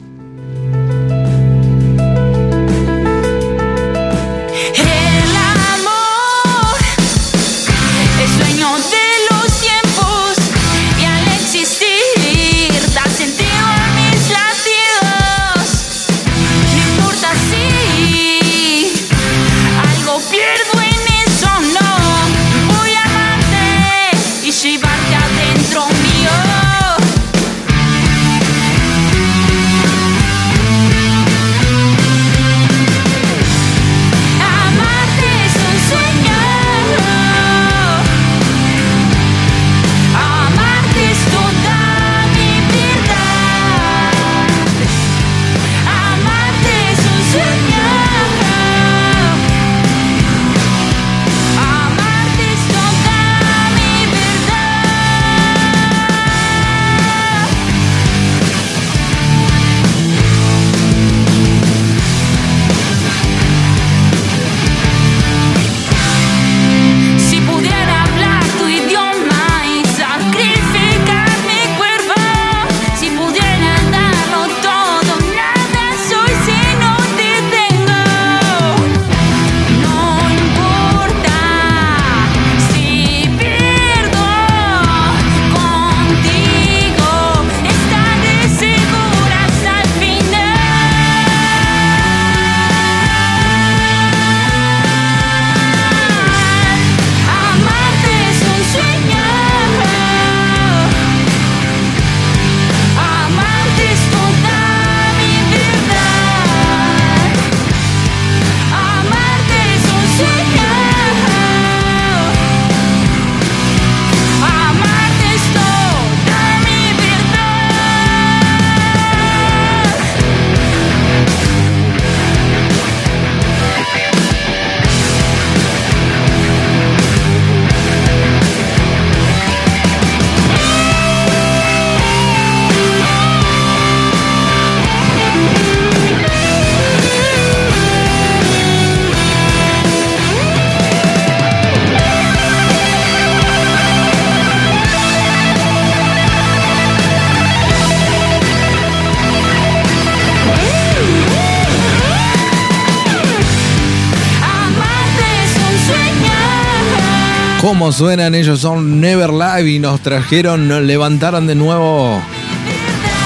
¿Cómo 157.82 157.90
suenan? 157.90 158.36
Ellos 158.36 158.60
son 158.60 159.00
Never 159.00 159.30
Live 159.30 159.68
y 159.68 159.80
nos 159.80 160.00
trajeron, 160.02 160.68
nos 160.68 160.82
levantaron 160.82 161.48
de 161.48 161.56
nuevo 161.56 162.22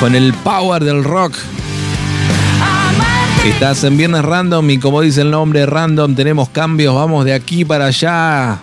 con 0.01 0.15
el 0.15 0.33
power 0.33 0.83
del 0.83 1.05
rock. 1.05 1.35
Estás 3.45 3.85
en 3.85 3.99
Viernes 3.99 4.24
Random 4.24 4.70
y 4.70 4.78
como 4.78 5.03
dice 5.03 5.20
el 5.20 5.31
nombre 5.31 5.66
Random, 5.66 6.15
tenemos 6.15 6.49
cambios, 6.49 6.95
vamos 6.95 7.27
de 7.27 7.35
aquí 7.35 7.66
para 7.66 7.89
allá. 7.89 8.61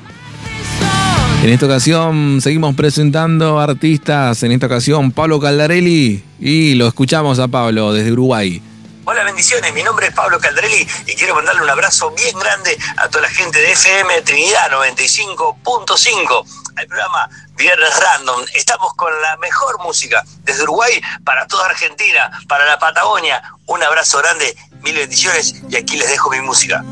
En 1.44 1.52
esta 1.52 1.68
ocasión 1.68 2.40
seguimos 2.42 2.74
presentando 2.74 3.60
artistas, 3.60 4.42
en 4.42 4.52
esta 4.52 4.66
ocasión 4.66 5.12
Pablo 5.12 5.40
Caldarelli 5.40 6.24
y 6.40 6.74
lo 6.74 6.88
escuchamos 6.88 7.38
a 7.38 7.48
Pablo 7.48 7.94
desde 7.94 8.12
Uruguay. 8.12 8.64
Bendiciones. 9.26 9.74
Mi 9.74 9.84
nombre 9.84 10.08
es 10.08 10.14
Pablo 10.14 10.38
Caldarelli 10.40 10.86
y 11.06 11.16
quiero 11.16 11.36
mandarle 11.36 11.62
un 11.62 11.70
abrazo 11.70 12.12
bien 12.12 12.38
grande 12.38 12.78
a 12.98 13.08
toda 13.08 13.22
la 13.22 13.30
gente 13.30 13.60
de 13.60 13.72
FM 13.72 14.22
Trinidad 14.24 14.70
95.5 14.72 16.46
al 16.76 16.88
programa 16.88 17.30
Viernes 17.56 18.00
Random. 18.00 18.42
Estamos 18.54 18.94
con 18.96 19.14
la 19.22 19.38
mejor 19.38 19.82
música 19.82 20.24
desde 20.44 20.64
Uruguay 20.64 21.02
para 21.24 21.48
toda 21.48 21.68
Argentina, 21.68 22.32
para 22.50 22.66
la 22.66 22.78
Patagonia. 22.78 23.42
Un 23.68 23.82
abrazo 23.82 24.18
grande, 24.18 24.56
mil 24.82 24.96
bendiciones 24.96 25.56
y 25.70 25.78
aquí 25.78 25.96
les 25.98 26.10
dejo 26.10 26.30
mi 26.30 26.42
música. 26.42 26.84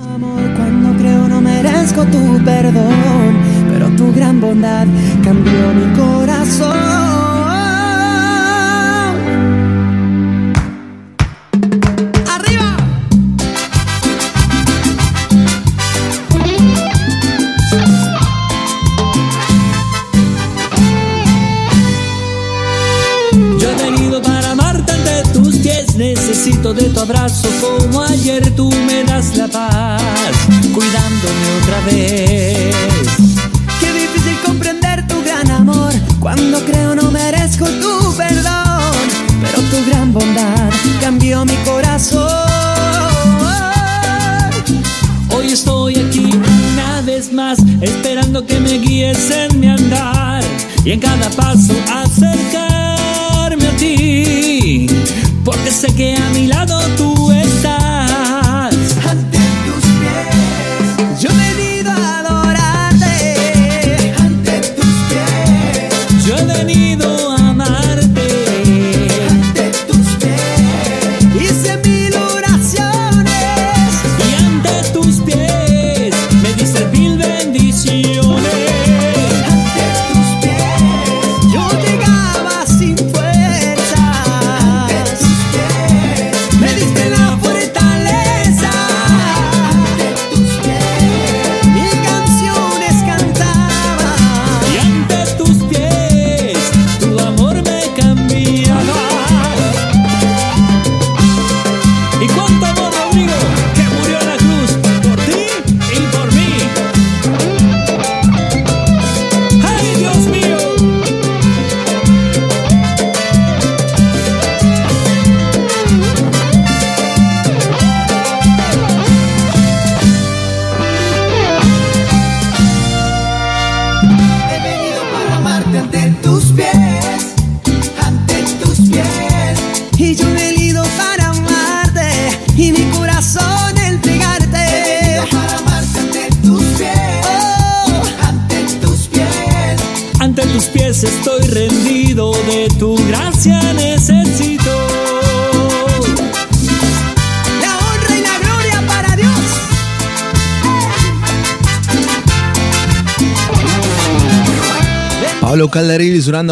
De 26.74 26.84
tu 26.84 27.00
abrazo 27.02 27.50
como 27.60 28.02
ayer 28.02 28.50
tú 28.56 28.70
me 28.86 29.04
das 29.04 29.36
la 29.36 29.48
paz, 29.48 30.02
cuidándome 30.74 31.46
otra 31.62 31.80
vez. 31.82 32.76
Qué 33.80 33.92
difícil 33.94 34.38
comprender 34.46 35.06
tu 35.08 35.22
gran 35.24 35.52
amor 35.52 35.92
cuando 36.20 36.64
creo 36.64 36.96
no 36.96 37.12
merezco 37.12 37.66
tu 37.66 38.16
perdón, 38.16 38.94
pero 39.42 39.62
tu 39.70 39.90
gran 39.90 40.14
bondad 40.14 40.70
cambió 41.02 41.44
mi 41.46 41.56
corazón. 41.66 42.30
Hoy 45.36 45.52
estoy 45.52 45.98
aquí 45.98 46.30
una 46.74 47.02
vez 47.02 47.34
más, 47.34 47.60
esperando 47.82 48.46
que 48.46 48.60
me 48.60 48.78
guíes 48.78 49.30
en 49.32 49.60
mi 49.60 49.68
andar 49.68 50.44
y 50.86 50.92
en 50.92 51.00
cada 51.00 51.30
paso 51.32 51.74
acercarme 51.94 53.68
a 53.68 53.76
ti, 53.78 54.88
porque 55.44 55.72
sé 55.72 55.94
que 55.96 56.16
a 56.16 56.30
mi 56.32 56.48
lado 56.48 56.81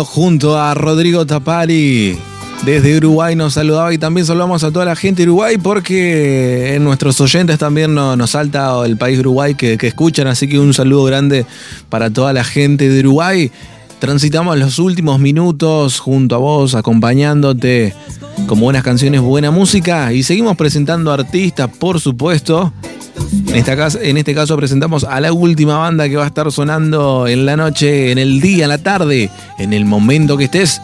Junto 0.06 0.58
a 0.58 0.74
Rodrigo 0.74 1.26
Tapari. 1.26 2.18
Desde 2.66 2.98
Uruguay 2.98 3.36
nos 3.36 3.54
saludaba 3.54 3.94
y 3.94 3.98
también 3.98 4.26
saludamos 4.26 4.64
a 4.64 4.72
toda 4.72 4.84
la 4.84 4.96
gente 4.96 5.22
de 5.22 5.30
Uruguay 5.30 5.58
porque 5.58 6.76
en 6.76 6.84
nuestros 6.84 7.22
oyentes 7.22 7.58
también 7.58 7.94
no- 7.94 8.16
nos 8.18 8.32
salta 8.32 8.84
el 8.86 8.98
país 8.98 9.20
Uruguay 9.20 9.56
que 9.56 9.78
escuchan, 9.82 10.28
así 10.28 10.48
que 10.48 10.60
un 10.60 10.74
saludo 10.74 11.06
grande 11.06 11.46
para 11.88 12.10
toda 12.10 12.34
la 12.34 12.44
gente 12.44 12.90
de 12.90 13.00
Uruguay. 13.00 13.50
Transitamos 14.00 14.58
los 14.58 14.80
últimos 14.80 15.20
minutos 15.20 16.00
junto 16.00 16.36
a 16.36 16.38
vos, 16.40 16.74
acompañándote 16.76 17.94
con 18.48 18.60
buenas 18.60 18.84
canciones, 18.84 19.22
buena 19.22 19.52
música 19.52 20.12
y 20.14 20.24
seguimos 20.24 20.58
presentando 20.58 21.12
artistas, 21.14 21.70
por 21.80 22.00
supuesto. 22.00 22.74
En, 23.50 23.56
esta 23.56 23.76
cas- 23.76 23.98
en 24.02 24.18
este 24.18 24.34
caso 24.36 24.56
presentamos 24.58 25.04
a 25.04 25.20
la 25.20 25.34
última 25.34 25.78
banda 25.78 26.08
que 26.08 26.16
va 26.16 26.24
a 26.24 26.28
estar 26.28 26.52
sonando 26.52 27.28
en 27.28 27.46
la 27.46 27.58
noche, 27.58 28.12
en 28.12 28.18
el 28.18 28.40
día, 28.42 28.66
en 28.66 28.70
la 28.70 28.78
tarde, 28.78 29.30
en 29.58 29.74
el 29.74 29.86
momento 29.86 30.38
que 30.38 30.46
estés, 30.46 30.82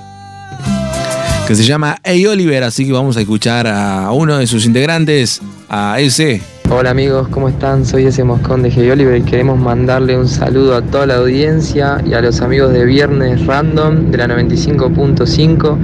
que 1.47 1.55
se 1.55 1.63
llama 1.63 1.97
Hey 2.03 2.25
Oliver, 2.25 2.63
así 2.63 2.85
que 2.85 2.91
vamos 2.91 3.17
a 3.17 3.21
escuchar 3.21 3.67
a 3.67 4.11
uno 4.11 4.37
de 4.37 4.47
sus 4.47 4.65
integrantes, 4.65 5.41
a 5.69 5.99
ese. 5.99 6.41
Hola 6.71 6.89
amigos, 6.89 7.27
¿cómo 7.27 7.47
están? 7.49 7.85
Soy 7.85 8.05
ese 8.07 8.23
Moscón 8.23 8.63
de 8.63 8.71
Hey 8.71 8.89
Oliver 8.89 9.15
y 9.17 9.21
queremos 9.21 9.59
mandarle 9.59 10.17
un 10.17 10.27
saludo 10.27 10.75
a 10.75 10.81
toda 10.81 11.05
la 11.05 11.17
audiencia 11.17 12.01
y 12.03 12.13
a 12.13 12.21
los 12.21 12.41
amigos 12.41 12.73
de 12.73 12.83
Viernes 12.85 13.45
Random 13.45 14.09
de 14.09 14.17
la 14.17 14.27
95.5. 14.27 15.77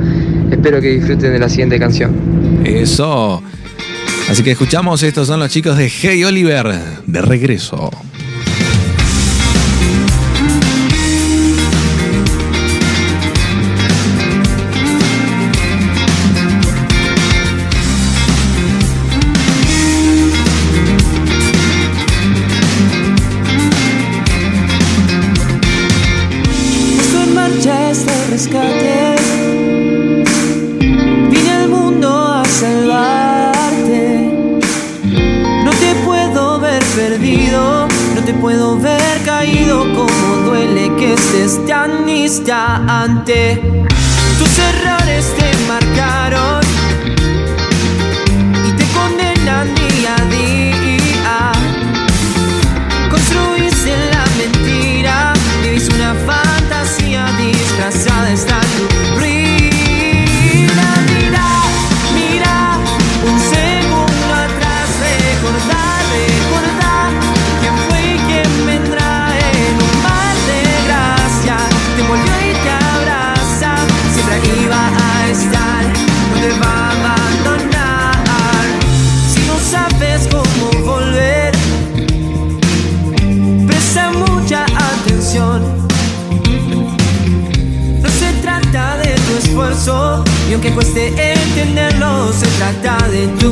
Espero 0.52 0.82
que 0.82 0.88
disfruten 0.96 1.32
de 1.34 1.40
la 1.40 1.48
siguiente 1.48 1.78
canción. 1.78 2.62
Eso. 2.66 3.44
Así 4.30 4.44
que 4.44 4.52
escuchamos, 4.52 5.04
estos 5.04 5.28
son 5.28 5.40
los 5.40 5.50
chicos 5.50 5.78
de 5.78 5.90
Hey 5.90 6.24
Oliver, 6.24 6.74
de 7.06 7.22
regreso. 7.22 7.92
Tan 41.68 42.08
instante. 42.08 43.62
Tus 44.38 44.60
errores 44.60 45.26
te 45.38 45.52
marcaron 45.68 46.61
aunque 90.64 90.76
cueste 90.76 91.08
entenderlo, 91.08 92.32
se 92.32 92.46
trata 92.58 93.08
de 93.08 93.28
tu 93.40 93.50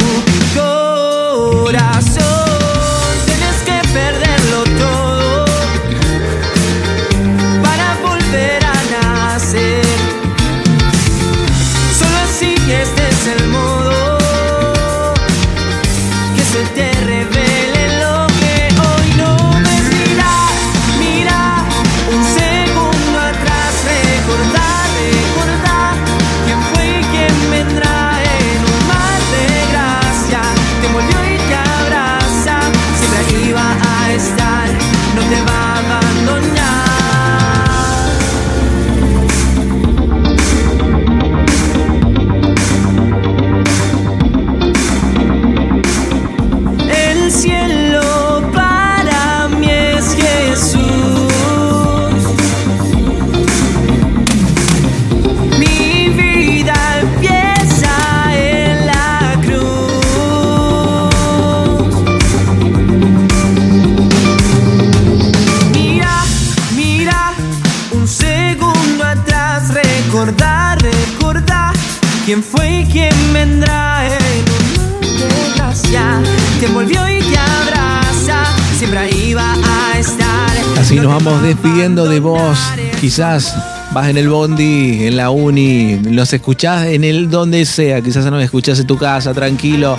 vamos 81.23 81.41
despidiendo 81.41 82.07
de 82.07 82.21
vos. 82.21 82.57
Quizás 83.01 83.53
vas 83.91 84.07
en 84.07 84.17
el 84.17 84.29
bondi, 84.29 85.05
en 85.05 85.17
la 85.17 85.31
uni, 85.31 85.95
nos 85.95 86.31
escuchás 86.31 86.85
en 86.87 87.03
el 87.03 87.29
donde 87.29 87.65
sea. 87.65 88.01
Quizás 88.01 88.25
no 88.25 88.37
me 88.37 88.43
escuchás 88.43 88.79
en 88.79 88.87
tu 88.87 88.97
casa, 88.97 89.33
tranquilo. 89.33 89.97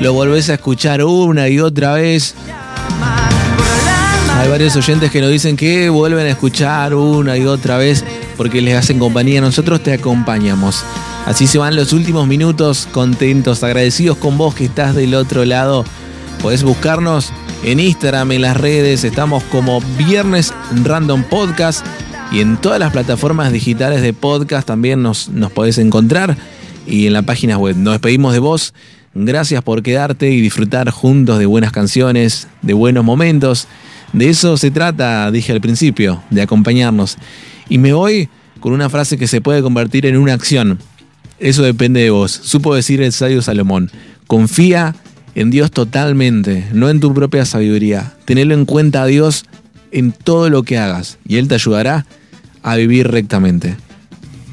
Lo 0.00 0.12
volvés 0.12 0.50
a 0.50 0.54
escuchar 0.54 1.04
una 1.04 1.48
y 1.48 1.60
otra 1.60 1.92
vez. 1.92 2.34
Hay 4.38 4.48
varios 4.48 4.74
oyentes 4.74 5.10
que 5.10 5.20
nos 5.20 5.30
dicen 5.30 5.56
que 5.56 5.88
vuelven 5.88 6.26
a 6.26 6.30
escuchar 6.30 6.94
una 6.94 7.36
y 7.36 7.46
otra 7.46 7.78
vez 7.78 8.04
porque 8.36 8.60
les 8.60 8.76
hacen 8.76 8.98
compañía. 8.98 9.40
Nosotros 9.40 9.80
te 9.82 9.92
acompañamos. 9.92 10.82
Así 11.26 11.46
se 11.46 11.58
van 11.58 11.76
los 11.76 11.92
últimos 11.92 12.26
minutos, 12.26 12.88
contentos, 12.90 13.62
agradecidos 13.62 14.16
con 14.18 14.36
vos 14.36 14.54
que 14.54 14.64
estás 14.64 14.96
del 14.96 15.14
otro 15.14 15.44
lado. 15.44 15.84
Podés 16.42 16.64
buscarnos 16.64 17.32
en 17.66 17.80
Instagram, 17.80 18.30
en 18.30 18.42
las 18.42 18.56
redes. 18.56 19.02
Estamos 19.02 19.42
como 19.44 19.80
Viernes 19.98 20.54
Random 20.84 21.24
Podcast. 21.24 21.84
Y 22.30 22.40
en 22.40 22.56
todas 22.56 22.78
las 22.78 22.92
plataformas 22.92 23.52
digitales 23.52 24.02
de 24.02 24.12
podcast 24.12 24.66
también 24.66 25.02
nos, 25.02 25.28
nos 25.28 25.50
podés 25.50 25.76
encontrar. 25.78 26.36
Y 26.86 27.08
en 27.08 27.12
la 27.12 27.22
página 27.22 27.58
web. 27.58 27.76
Nos 27.76 27.94
despedimos 27.94 28.32
de 28.32 28.38
vos. 28.38 28.72
Gracias 29.14 29.62
por 29.62 29.82
quedarte 29.82 30.30
y 30.30 30.40
disfrutar 30.40 30.90
juntos 30.90 31.40
de 31.40 31.46
buenas 31.46 31.72
canciones, 31.72 32.46
de 32.62 32.72
buenos 32.72 33.04
momentos. 33.04 33.66
De 34.12 34.28
eso 34.28 34.56
se 34.56 34.70
trata, 34.70 35.28
dije 35.32 35.50
al 35.50 35.60
principio, 35.60 36.22
de 36.30 36.42
acompañarnos. 36.42 37.16
Y 37.68 37.78
me 37.78 37.92
voy 37.92 38.28
con 38.60 38.74
una 38.74 38.88
frase 38.90 39.18
que 39.18 39.26
se 39.26 39.40
puede 39.40 39.60
convertir 39.60 40.06
en 40.06 40.16
una 40.16 40.34
acción. 40.34 40.78
Eso 41.40 41.64
depende 41.64 42.00
de 42.00 42.10
vos. 42.10 42.30
Supo 42.30 42.76
decir 42.76 43.02
el 43.02 43.12
sabio 43.12 43.42
Salomón. 43.42 43.90
Confía 44.28 44.94
en 45.36 45.50
Dios 45.50 45.70
totalmente, 45.70 46.66
no 46.72 46.88
en 46.88 46.98
tu 46.98 47.12
propia 47.12 47.44
sabiduría. 47.44 48.14
Tenelo 48.24 48.54
en 48.54 48.64
cuenta 48.64 49.02
a 49.02 49.06
Dios 49.06 49.44
en 49.92 50.12
todo 50.12 50.48
lo 50.48 50.62
que 50.62 50.78
hagas 50.78 51.18
y 51.28 51.36
Él 51.36 51.46
te 51.46 51.54
ayudará 51.54 52.06
a 52.62 52.74
vivir 52.74 53.08
rectamente. 53.08 53.76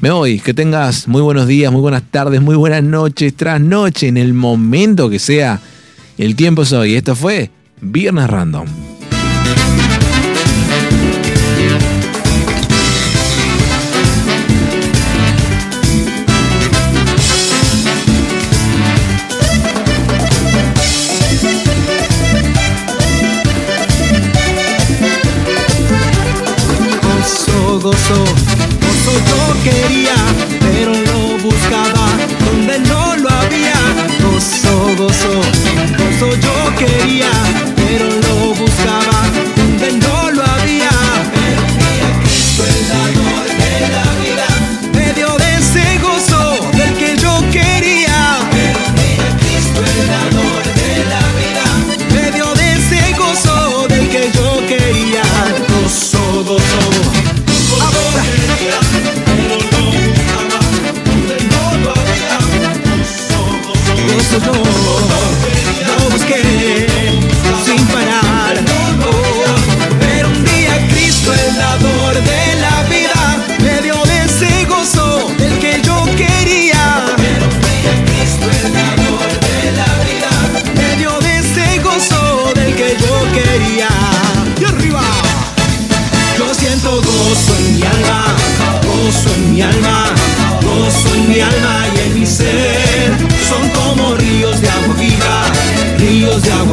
Me 0.02 0.10
voy, 0.10 0.38
que 0.38 0.52
tengas 0.52 1.08
muy 1.08 1.22
buenos 1.22 1.48
días, 1.48 1.72
muy 1.72 1.80
buenas 1.80 2.02
tardes, 2.10 2.42
muy 2.42 2.54
buenas 2.54 2.82
noches, 2.82 3.34
tras 3.34 3.62
noche, 3.62 4.08
en 4.08 4.18
el 4.18 4.34
momento 4.34 5.08
que 5.08 5.18
sea. 5.18 5.58
El 6.18 6.36
tiempo 6.36 6.62
es 6.62 6.72
hoy. 6.74 6.94
Esto 6.94 7.16
fue 7.16 7.50
Viernes 7.80 8.28
Random. 8.28 8.66
Gozo, 28.06 28.24
gozo 28.82 29.12
yo 29.30 29.64
quería, 29.64 30.14
pero 30.60 30.92
lo 30.92 31.38
buscaba 31.38 32.06
donde 32.44 32.78
no 32.80 33.16
lo 33.16 33.30
había. 33.30 33.72
Gozo, 34.22 34.94
gozo, 34.98 35.40
gozo 35.96 36.36
yo 36.36 36.76
quería, 36.76 37.23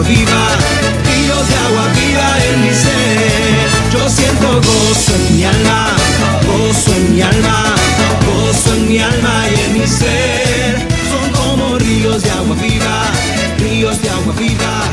ríos 0.08 1.48
de 1.48 1.56
agua 1.56 1.88
viva 1.94 2.30
en 2.50 2.62
mi 2.62 2.74
ser. 2.74 3.68
Yo 3.92 4.10
siento 4.10 4.48
gozo 4.56 5.16
en 5.16 5.36
mi 5.36 5.44
alma, 5.44 5.88
gozo 6.48 6.92
en 6.96 7.16
mi 7.16 7.22
alma, 7.22 7.76
gozo 8.26 8.74
en 8.74 8.88
mi 8.88 9.00
alma 9.00 9.46
y 9.50 9.60
en 9.62 9.74
mi 9.80 9.88
ser. 9.88 10.88
Son 11.10 11.32
como 11.32 11.78
ríos 11.78 12.24
de 12.24 12.32
agua 12.32 12.56
viva, 12.56 13.04
ríos 13.60 14.02
de 14.02 14.10
agua 14.10 14.34
viva, 14.38 14.84